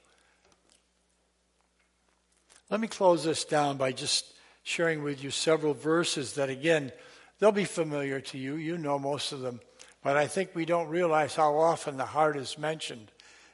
Let 2.74 2.80
me 2.80 2.88
close 2.88 3.24
this 3.24 3.46
down 3.46 3.78
by 3.78 3.92
just 3.92 4.26
sharing 4.64 5.04
with 5.04 5.24
you 5.24 5.30
several 5.30 5.76
verses 5.76 6.34
that, 6.34 6.50
again, 6.50 6.92
they'll 7.38 7.52
be 7.52 7.66
familiar 7.66 8.20
to 8.22 8.40
you. 8.40 8.56
You 8.56 8.80
know 8.80 8.98
most 8.98 9.32
of 9.32 9.42
them. 9.42 9.60
But 10.04 10.18
I 10.18 10.26
think 10.26 10.56
we 10.56 10.66
don't 10.66 10.88
realize 10.88 11.36
how 11.36 11.56
often 11.56 11.98
the 11.98 12.06
heart 12.08 12.36
is 12.36 12.58
mentioned 12.58 13.12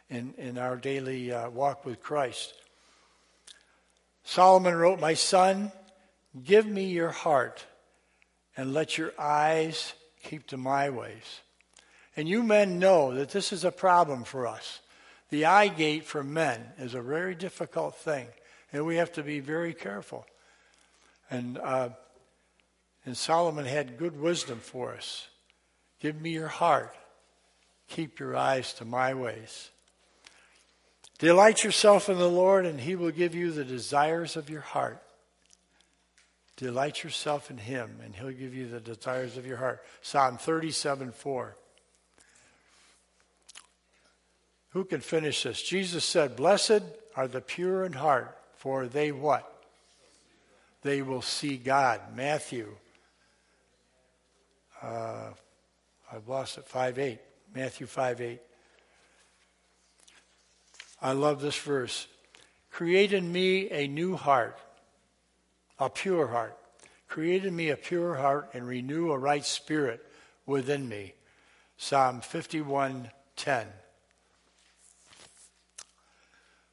in, 0.09 0.33
in 0.37 0.57
our 0.57 0.77
daily 0.77 1.33
uh, 1.33 1.49
walk 1.49 1.85
with 1.85 2.01
Christ. 2.01 2.53
Solomon 4.23 4.73
wrote, 4.73 5.01
My 5.01 5.15
son, 5.15 5.73
give 6.41 6.65
me 6.65 6.85
your 6.85 7.11
heart 7.11 7.65
and 8.55 8.73
let 8.73 8.97
your 8.97 9.11
eyes 9.19 9.95
keep 10.23 10.47
to 10.47 10.55
my 10.55 10.89
ways. 10.91 11.41
And 12.15 12.29
you 12.29 12.41
men 12.41 12.79
know 12.79 13.13
that 13.15 13.31
this 13.31 13.51
is 13.51 13.65
a 13.65 13.71
problem 13.71 14.23
for 14.23 14.47
us. 14.47 14.79
The 15.29 15.43
eye 15.43 15.67
gate 15.67 16.05
for 16.05 16.23
men 16.23 16.61
is 16.77 16.93
a 16.93 17.01
very 17.01 17.35
difficult 17.35 17.97
thing, 17.97 18.27
and 18.71 18.85
we 18.85 18.97
have 18.97 19.11
to 19.13 19.23
be 19.23 19.39
very 19.39 19.73
careful. 19.73 20.25
And, 21.29 21.57
uh, 21.57 21.89
and 23.05 23.15
Solomon 23.15 23.65
had 23.65 23.97
good 23.97 24.19
wisdom 24.19 24.59
for 24.59 24.93
us. 24.93 25.27
Give 25.99 26.19
me 26.19 26.31
your 26.31 26.47
heart. 26.47 26.95
Keep 27.87 28.19
your 28.19 28.35
eyes 28.35 28.73
to 28.75 28.85
my 28.85 29.13
ways. 29.13 29.69
Delight 31.17 31.63
yourself 31.63 32.07
in 32.07 32.17
the 32.17 32.29
Lord, 32.29 32.65
and 32.65 32.79
he 32.79 32.95
will 32.95 33.11
give 33.11 33.35
you 33.35 33.51
the 33.51 33.65
desires 33.65 34.37
of 34.37 34.49
your 34.49 34.61
heart. 34.61 35.01
Delight 36.55 37.03
yourself 37.03 37.49
in 37.49 37.57
him, 37.57 37.99
and 38.03 38.15
he'll 38.15 38.31
give 38.31 38.53
you 38.53 38.67
the 38.67 38.79
desires 38.79 39.37
of 39.37 39.45
your 39.45 39.57
heart. 39.57 39.83
Psalm 40.01 40.37
37 40.37 41.11
4. 41.11 41.55
Who 44.71 44.85
can 44.85 45.01
finish 45.01 45.43
this? 45.43 45.61
Jesus 45.61 46.05
said, 46.05 46.35
Blessed 46.35 46.83
are 47.15 47.27
the 47.27 47.41
pure 47.41 47.83
in 47.83 47.93
heart, 47.93 48.37
for 48.59 48.87
they 48.87 49.11
what? 49.11 49.51
They 50.83 51.01
will 51.01 51.21
see 51.21 51.57
God. 51.57 51.99
Matthew 52.15 52.75
uh, 54.81 55.31
I've 56.11 56.27
lost 56.27 56.57
it, 56.57 56.67
5 56.67 56.99
8. 56.99 57.19
Matthew 57.53 57.87
5 57.87 58.21
8. 58.21 58.41
I 61.01 61.11
love 61.13 61.41
this 61.41 61.57
verse. 61.57 62.07
Create 62.71 63.13
in 63.13 63.31
me 63.31 63.69
a 63.71 63.87
new 63.87 64.15
heart 64.15 64.57
a 65.79 65.89
pure 65.89 66.27
heart. 66.27 66.57
Create 67.07 67.45
in 67.45 67.55
me 67.55 67.69
a 67.69 67.77
pure 67.77 68.15
heart 68.15 68.49
and 68.53 68.67
renew 68.67 69.11
a 69.11 69.17
right 69.17 69.45
spirit 69.45 70.05
within 70.45 70.87
me. 70.87 71.13
Psalm 71.77 72.21
51:10. 72.21 73.67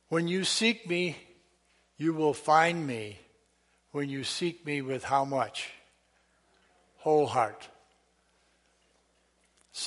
When 0.08 0.28
you 0.28 0.44
seek 0.44 0.88
me, 0.88 1.16
you 1.96 2.12
will 2.12 2.34
find 2.34 2.86
me. 2.86 3.18
When 3.92 4.10
you 4.10 4.24
seek 4.24 4.66
me 4.66 4.82
with 4.82 5.04
how 5.04 5.24
much? 5.24 5.70
Whole 6.98 7.26
heart. 7.26 7.68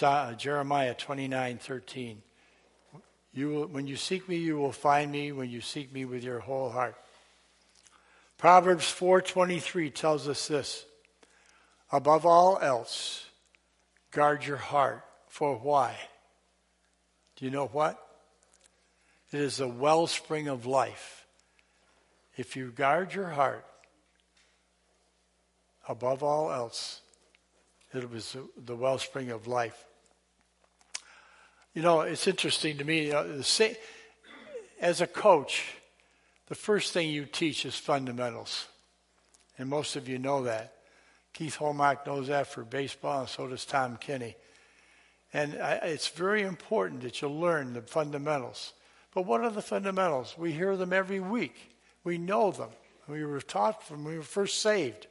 Uh, 0.01 0.33
Jeremiah 0.33 0.95
29:13. 0.95 2.21
You 3.33 3.49
will, 3.49 3.67
when 3.67 3.85
you 3.87 3.95
seek 3.95 4.27
me, 4.27 4.37
you 4.37 4.57
will 4.57 4.71
find 4.71 5.11
me 5.11 5.31
when 5.31 5.49
you 5.49 5.61
seek 5.61 5.93
me 5.93 6.05
with 6.05 6.23
your 6.23 6.39
whole 6.39 6.71
heart. 6.71 6.95
Proverbs 8.37 8.85
4:23 8.85 9.93
tells 9.93 10.27
us 10.27 10.47
this. 10.47 10.85
Above 11.91 12.25
all 12.25 12.57
else, 12.59 13.25
guard 14.11 14.45
your 14.45 14.57
heart. 14.57 15.05
For 15.27 15.55
why? 15.55 15.95
Do 17.35 17.45
you 17.45 17.51
know 17.51 17.67
what? 17.67 18.03
It 19.31 19.39
is 19.39 19.59
a 19.59 19.67
wellspring 19.67 20.47
of 20.47 20.65
life. 20.65 21.18
If 22.37 22.55
you 22.55 22.71
guard 22.71 23.13
your 23.13 23.29
heart 23.29 23.65
above 25.87 26.23
all 26.23 26.51
else, 26.51 27.01
it 27.93 28.09
was 28.09 28.37
the 28.57 28.75
wellspring 28.75 29.31
of 29.31 29.47
life. 29.47 29.85
You 31.73 31.81
know, 31.81 32.01
it's 32.01 32.27
interesting 32.27 32.77
to 32.77 32.83
me. 32.83 33.09
Know, 33.09 33.41
as 34.79 35.01
a 35.01 35.07
coach, 35.07 35.75
the 36.47 36.55
first 36.55 36.93
thing 36.93 37.09
you 37.09 37.25
teach 37.25 37.65
is 37.65 37.75
fundamentals. 37.75 38.67
And 39.57 39.69
most 39.69 39.95
of 39.95 40.07
you 40.07 40.17
know 40.19 40.43
that. 40.43 40.73
Keith 41.33 41.57
Holmack 41.57 42.05
knows 42.07 42.27
that 42.27 42.47
for 42.47 42.63
baseball, 42.63 43.21
and 43.21 43.29
so 43.29 43.47
does 43.47 43.65
Tom 43.65 43.97
Kinney. 43.97 44.35
And 45.31 45.53
it's 45.83 46.07
very 46.07 46.41
important 46.41 47.01
that 47.01 47.21
you 47.21 47.29
learn 47.29 47.73
the 47.73 47.81
fundamentals. 47.81 48.73
But 49.13 49.25
what 49.25 49.41
are 49.41 49.51
the 49.51 49.61
fundamentals? 49.61 50.35
We 50.37 50.53
hear 50.53 50.75
them 50.75 50.91
every 50.91 51.19
week. 51.19 51.75
We 52.03 52.17
know 52.17 52.51
them. 52.51 52.69
We 53.07 53.25
were 53.25 53.41
taught 53.41 53.83
when 53.89 54.03
we 54.03 54.17
were 54.17 54.23
first 54.23 54.61
saved. 54.61 55.07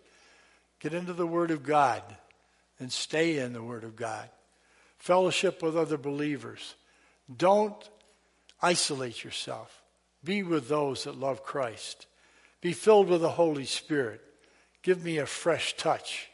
Get 0.81 0.95
into 0.95 1.13
the 1.13 1.27
Word 1.27 1.51
of 1.51 1.63
God 1.63 2.03
and 2.79 2.93
stay 2.93 3.39
in 3.39 3.53
the 3.53 3.63
Word 3.63 3.85
of 3.85 3.97
God. 3.97 4.29
Fellowship 4.99 5.63
with 5.63 5.77
other 5.77 5.97
believers. 5.97 6.75
Don't 7.35 7.89
isolate 8.63 9.25
yourself. 9.25 9.83
Be 10.25 10.43
with 10.43 10.69
those 10.69 11.05
that 11.05 11.19
love 11.19 11.43
Christ. 11.43 12.07
Be 12.61 12.73
filled 12.73 13.09
with 13.09 13.21
the 13.21 13.31
Holy 13.31 13.65
Spirit. 13.65 14.21
Give 14.83 15.03
me 15.03 15.19
a 15.19 15.27
fresh 15.27 15.77
touch. 15.77 16.29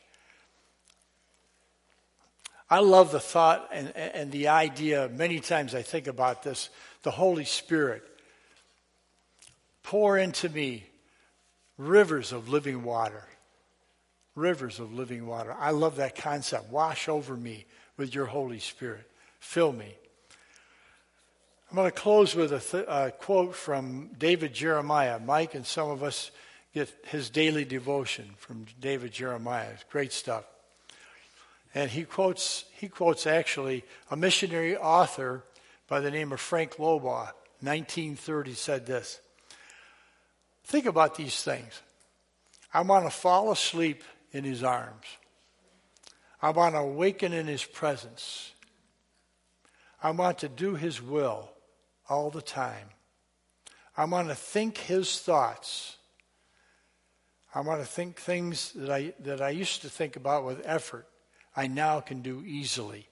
I 2.71 2.81
love 2.81 3.13
the 3.13 3.21
thought 3.21 3.69
and, 3.73 3.95
and 3.97 4.33
the 4.33 4.49
idea. 4.49 5.09
Many 5.13 5.41
times 5.41 5.75
I 5.75 5.83
think 5.83 6.07
about 6.07 6.43
this 6.43 6.71
the 7.03 7.11
Holy 7.11 7.45
Spirit. 7.45 8.03
Pour 9.85 10.19
into 10.19 10.49
me 10.49 10.85
rivers 11.79 12.33
of 12.33 12.49
living 12.49 12.83
water. 12.83 13.25
Rivers 14.35 14.81
of 14.81 14.93
living 14.93 15.27
water. 15.27 15.55
I 15.57 15.71
love 15.71 15.97
that 15.97 16.17
concept. 16.17 16.71
Wash 16.71 17.09
over 17.09 17.37
me 17.37 17.67
with 17.97 18.15
your 18.15 18.27
Holy 18.27 18.59
Spirit. 18.59 19.09
Fill 19.39 19.73
me. 19.73 19.95
I'm 21.71 21.77
going 21.77 21.91
to 21.91 21.97
close 21.97 22.35
with 22.35 22.53
a, 22.53 22.61
th- 22.61 22.87
a, 22.89 23.13
quote 23.13 23.55
from 23.55 24.11
David 24.19 24.55
Jeremiah. 24.55 25.19
Mike 25.19 25.55
and 25.55 25.67
some 25.67 25.91
of 25.91 26.03
us 26.03 26.31
get 26.73 26.93
his 27.07 27.31
daily 27.31 27.65
devotion 27.65 28.31
from 28.37 28.67
David 28.81 29.13
Jeremiah. 29.13 29.71
Great 29.91 30.13
stuff. 30.13 30.45
And 31.75 31.91
he 31.91 32.05
quotes, 32.05 32.65
he 32.79 32.89
quotes 32.89 33.27
actually 33.27 33.85
a 34.11 34.17
missionary 34.17 34.77
author 34.77 35.45
by 35.89 36.01
the 36.01 36.11
name 36.11 36.33
of 36.33 36.41
Frank 36.41 36.77
Laubach, 36.77 37.35
1930, 37.61 38.55
said 38.55 38.87
this. 38.87 39.21
Think 40.65 40.87
about 40.87 41.15
these 41.15 41.43
things. 41.43 41.81
I 42.73 42.81
want 42.81 43.05
to 43.05 43.11
fall 43.11 43.53
asleep 43.53 44.03
in 44.33 44.45
his 44.45 44.65
arms. 44.65 45.05
I 46.43 46.51
want 46.51 46.75
to 46.75 46.81
awaken 46.81 47.33
in 47.33 47.47
his 47.47 47.65
presence. 47.65 48.53
I 50.03 50.11
want 50.11 50.39
to 50.39 50.49
do 50.49 50.75
his 50.75 51.01
will 51.01 51.51
all 52.09 52.31
the 52.31 52.43
time. 52.43 52.89
I 53.97 54.07
want 54.07 54.29
to 54.29 54.35
think 54.35 54.79
his 54.79 55.21
thoughts. 55.21 55.97
I 57.55 57.61
want 57.61 57.81
to 57.81 57.87
think 57.87 58.17
things 58.19 58.73
that 58.73 58.91
I, 58.91 59.15
that 59.21 59.41
I 59.41 59.51
used 59.51 59.83
to 59.83 59.89
think 59.89 60.17
about 60.17 60.45
with 60.45 60.61
effort, 60.65 61.07
I 61.55 61.69
now 61.69 62.01
can 62.01 62.21
do 62.21 62.43
easily. 62.45 63.07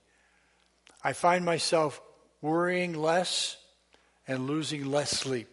I 1.04 1.12
find 1.12 1.44
myself 1.44 2.00
worrying 2.40 2.94
less 2.94 3.56
and 4.26 4.48
losing 4.48 4.90
less 4.90 5.10
sleep. 5.10 5.51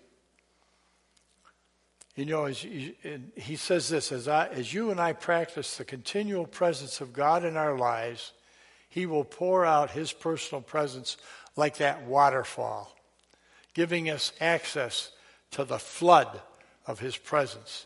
You 2.19 2.25
know, 2.25 2.45
as, 2.45 2.60
he 2.60 3.55
says 3.55 3.89
this 3.89 4.12
as, 4.12 4.27
I, 4.27 4.47
as 4.47 4.73
you 4.73 4.91
and 4.91 4.99
I 4.99 5.13
practice 5.13 5.77
the 5.77 5.86
continual 5.86 6.45
presence 6.45 7.01
of 7.01 7.13
God 7.13 7.45
in 7.45 7.55
our 7.55 7.77
lives, 7.77 8.34
He 8.89 9.05
will 9.05 9.23
pour 9.23 9.65
out 9.65 9.91
His 9.91 10.12
personal 10.12 10.62
presence 10.62 11.17
like 11.55 11.77
that 11.77 12.03
waterfall 12.03 12.95
giving 13.73 14.10
us 14.10 14.34
access 14.41 15.12
to 15.51 15.63
the 15.63 15.79
flood 15.79 16.41
of 16.86 16.99
his 16.99 17.15
presence, 17.15 17.86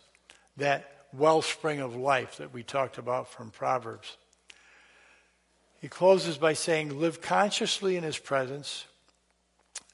that 0.58 1.06
wellspring 1.14 1.80
of 1.80 1.96
life 1.96 2.38
that 2.38 2.54
we 2.54 2.64
talked 2.64 2.98
about 2.98 3.30
from 3.30 3.52
Proverbs. 3.52 4.18
He 5.82 5.88
closes 5.88 6.38
by 6.38 6.54
saying, 6.54 7.00
Live 7.00 7.22
consciously 7.22 7.96
in 7.98 8.04
his 8.04 8.18
presence, 8.18 8.86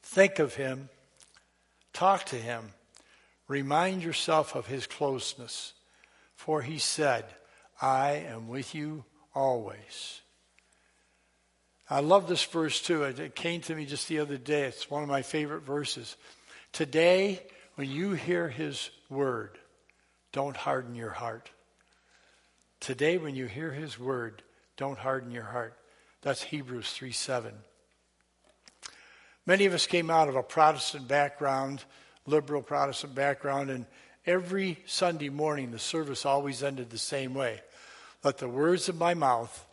think 0.02 0.39
of 0.39 0.56
him, 0.56 0.89
talk 1.91 2.23
to 2.25 2.38
him, 2.38 2.71
remind 3.49 4.01
yourself 4.01 4.55
of 4.55 4.67
his 4.67 4.88
closeness. 4.88 5.73
For 6.35 6.62
he 6.62 6.77
said, 6.77 7.25
I 7.81 8.12
am 8.12 8.47
with 8.47 8.73
you 8.73 9.03
always. 9.35 10.21
I 11.89 11.99
love 11.99 12.29
this 12.29 12.43
verse 12.45 12.81
too. 12.81 13.03
It 13.03 13.35
came 13.35 13.59
to 13.62 13.75
me 13.75 13.85
just 13.85 14.07
the 14.07 14.19
other 14.19 14.38
day. 14.38 14.63
It's 14.63 14.89
one 14.89 15.03
of 15.03 15.09
my 15.09 15.23
favorite 15.23 15.63
verses. 15.63 16.15
Today, 16.71 17.41
when 17.75 17.89
you 17.89 18.12
hear 18.12 18.47
his 18.47 18.89
word, 19.09 19.57
don't 20.31 20.55
harden 20.55 20.95
your 20.95 21.09
heart. 21.09 21.49
Today, 22.79 23.17
when 23.17 23.35
you 23.35 23.47
hear 23.47 23.71
his 23.71 23.99
word, 23.99 24.43
don't 24.77 24.99
harden 24.99 25.31
your 25.31 25.43
heart. 25.43 25.73
That's 26.21 26.43
Hebrews 26.43 26.91
3 26.91 27.12
7. 27.12 27.53
Many 29.45 29.65
of 29.65 29.73
us 29.73 29.88
came 29.88 30.12
out 30.12 30.29
of 30.29 30.35
a 30.35 30.43
Protestant 30.43 31.07
background, 31.07 31.83
liberal 32.30 32.62
Protestant 32.62 33.15
background, 33.15 33.70
and 33.70 33.86
every 34.26 34.80
Sunday 34.86 35.30
morning 35.30 35.72
the 35.72 35.80
service 35.80 36.26
always 36.26 36.63
ended 36.63 36.89
the 36.89 36.98
same 36.98 37.34
way. 37.34 37.62
Let 38.24 38.38
the 38.38 38.50
words 38.50 38.89
of 38.89 38.98
my 38.98 39.13
mouth 39.13 39.65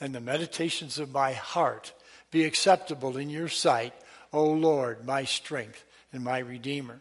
and 0.00 0.14
the 0.14 0.20
meditations 0.20 0.98
of 0.98 1.12
my 1.12 1.32
heart 1.32 1.92
be 2.30 2.44
acceptable 2.44 3.16
in 3.16 3.30
your 3.30 3.48
sight, 3.48 3.94
O 4.32 4.44
Lord, 4.44 5.06
my 5.06 5.24
strength 5.24 5.84
and 6.12 6.22
my 6.24 6.38
Redeemer. 6.38 7.00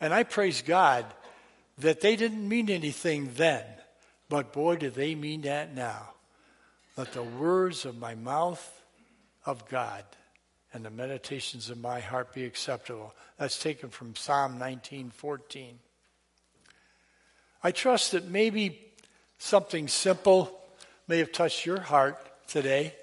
And 0.00 0.14
I 0.14 0.22
praise 0.22 0.62
God 0.62 1.04
that 1.78 2.00
they 2.00 2.16
didn't 2.16 2.48
mean 2.48 2.70
anything 2.70 3.32
then, 3.34 3.64
but 4.28 4.52
boy, 4.52 4.76
do 4.76 4.90
they 4.90 5.14
mean 5.14 5.42
that 5.42 5.74
now. 5.74 6.10
Let 6.96 7.12
the 7.12 7.22
words 7.22 7.84
of 7.84 7.98
my 7.98 8.14
mouth 8.14 8.80
of 9.44 9.68
God 9.68 10.04
and 10.72 10.84
the 10.84 10.90
meditations 10.90 11.70
of 11.70 11.80
my 11.80 12.00
heart 12.00 12.32
be 12.32 12.44
acceptable. 12.44 13.14
That's 13.38 13.58
taken 13.58 13.90
from 13.90 14.16
Psalm 14.16 14.58
19:14. 14.58 15.78
I 17.62 17.70
trust 17.70 18.12
that 18.12 18.24
maybe 18.24 18.80
something 19.38 19.88
simple 19.88 20.60
may 21.06 21.18
have 21.18 21.32
touched 21.32 21.66
your 21.66 21.80
heart 21.80 22.18
today 22.48 22.94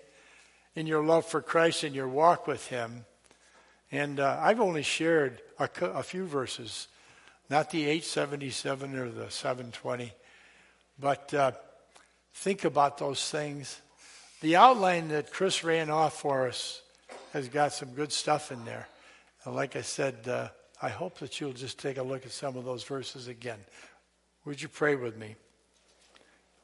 in 0.75 0.87
your 0.87 1.03
love 1.03 1.25
for 1.25 1.41
Christ 1.41 1.83
and 1.83 1.95
your 1.95 2.07
walk 2.07 2.47
with 2.47 2.67
Him. 2.67 3.05
And 3.91 4.19
uh, 4.19 4.39
I've 4.41 4.59
only 4.59 4.83
shared 4.83 5.41
a, 5.57 5.69
a, 5.81 6.03
few 6.03 6.25
verses, 6.25 6.87
not 7.49 7.71
the 7.71 7.83
877 7.83 8.95
or 8.95 9.09
the 9.09 9.31
720, 9.31 10.13
but 10.99 11.33
uh, 11.33 11.51
think 12.33 12.65
about 12.65 12.97
those 12.97 13.29
things. 13.29 13.81
The 14.41 14.55
outline 14.55 15.09
that 15.09 15.31
Chris 15.31 15.63
ran 15.63 15.89
off 15.89 16.19
for 16.19 16.47
us 16.47 16.81
has 17.33 17.47
got 17.47 17.73
some 17.73 17.89
good 17.89 18.11
stuff 18.11 18.51
in 18.51 18.65
there. 18.65 18.87
And 19.45 19.55
like 19.55 19.75
I 19.75 19.81
said, 19.81 20.27
uh, 20.27 20.49
I 20.81 20.89
hope 20.89 21.19
that 21.19 21.39
you'll 21.39 21.53
just 21.53 21.79
take 21.79 21.97
a 21.97 22.03
look 22.03 22.25
at 22.25 22.31
some 22.31 22.57
of 22.57 22.65
those 22.65 22.83
verses 22.83 23.27
again. 23.27 23.59
Would 24.45 24.61
you 24.61 24.69
pray 24.69 24.95
with 24.95 25.17
me? 25.17 25.35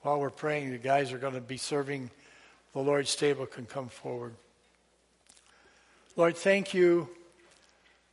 while 0.06 0.19
we're 0.19 0.30
praying, 0.30 0.69
the 0.69 0.78
guys 0.78 1.12
are 1.12 1.17
going 1.17 1.34
to 1.34 1.41
be 1.41 1.58
serving 1.58 2.12
the 2.73 2.80
Lord's 2.80 3.15
table 3.15 3.47
can 3.47 3.65
come 3.65 3.89
forward. 3.89 4.36
Lord, 6.15 6.38
thank 6.38 6.75
you 6.75 7.10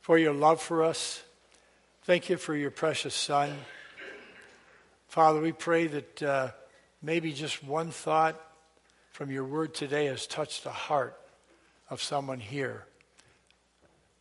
for 0.01 0.17
your 0.17 0.33
love 0.33 0.59
for 0.59 0.83
us. 0.83 1.21
Thank 2.05 2.29
you 2.29 2.37
for 2.37 2.55
your 2.55 2.71
precious 2.71 3.13
Son. 3.13 3.55
Father, 5.07 5.39
we 5.39 5.51
pray 5.51 5.85
that 5.85 6.23
uh, 6.23 6.49
maybe 7.03 7.31
just 7.31 7.63
one 7.63 7.91
thought 7.91 8.41
from 9.11 9.29
your 9.29 9.45
word 9.45 9.75
today 9.75 10.05
has 10.05 10.25
touched 10.25 10.65
a 10.65 10.71
heart 10.71 11.15
of 11.89 12.01
someone 12.01 12.39
here. 12.39 12.85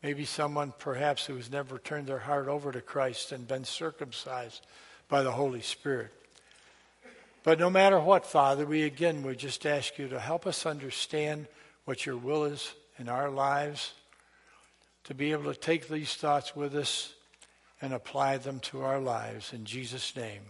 Maybe 0.03 0.25
someone 0.25 0.73
perhaps 0.79 1.27
who 1.27 1.37
has 1.37 1.51
never 1.51 1.79
turned 1.79 2.07
their 2.07 2.19
heart 2.19 2.49
over 2.49 2.73
to 2.73 2.81
Christ 2.81 3.33
and 3.33 3.47
been 3.47 3.65
circumcised 3.65 4.67
by 5.09 5.23
the 5.23 5.31
Holy 5.31 5.61
Spirit. 5.61 6.13
But 7.45 7.59
no 7.59 7.71
matter 7.71 7.99
what, 7.99 8.27
Father, 8.27 8.67
we 8.67 8.83
again 8.83 9.23
would 9.23 9.39
just 9.39 9.67
ask 9.67 9.99
you 9.99 10.09
to 10.09 10.21
help 10.21 10.47
us 10.47 10.67
understand 10.67 11.47
what 11.85 12.07
your 12.07 12.17
will 12.17 12.45
is 12.45 12.73
in 12.99 13.09
our 13.09 13.31
lives, 13.31 13.95
to 15.05 15.15
be 15.15 15.33
able 15.33 15.53
to 15.53 15.59
take 15.59 15.89
these 15.89 16.15
thoughts 16.15 16.55
with 16.55 16.75
us 16.75 17.15
and 17.81 17.93
apply 17.93 18.39
them 18.39 18.61
to 18.61 18.83
our 18.83 19.01
lives. 19.01 19.53
In 19.53 19.65
Jesus' 19.65 20.15
name, 20.15 20.43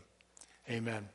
amen. 0.71 1.09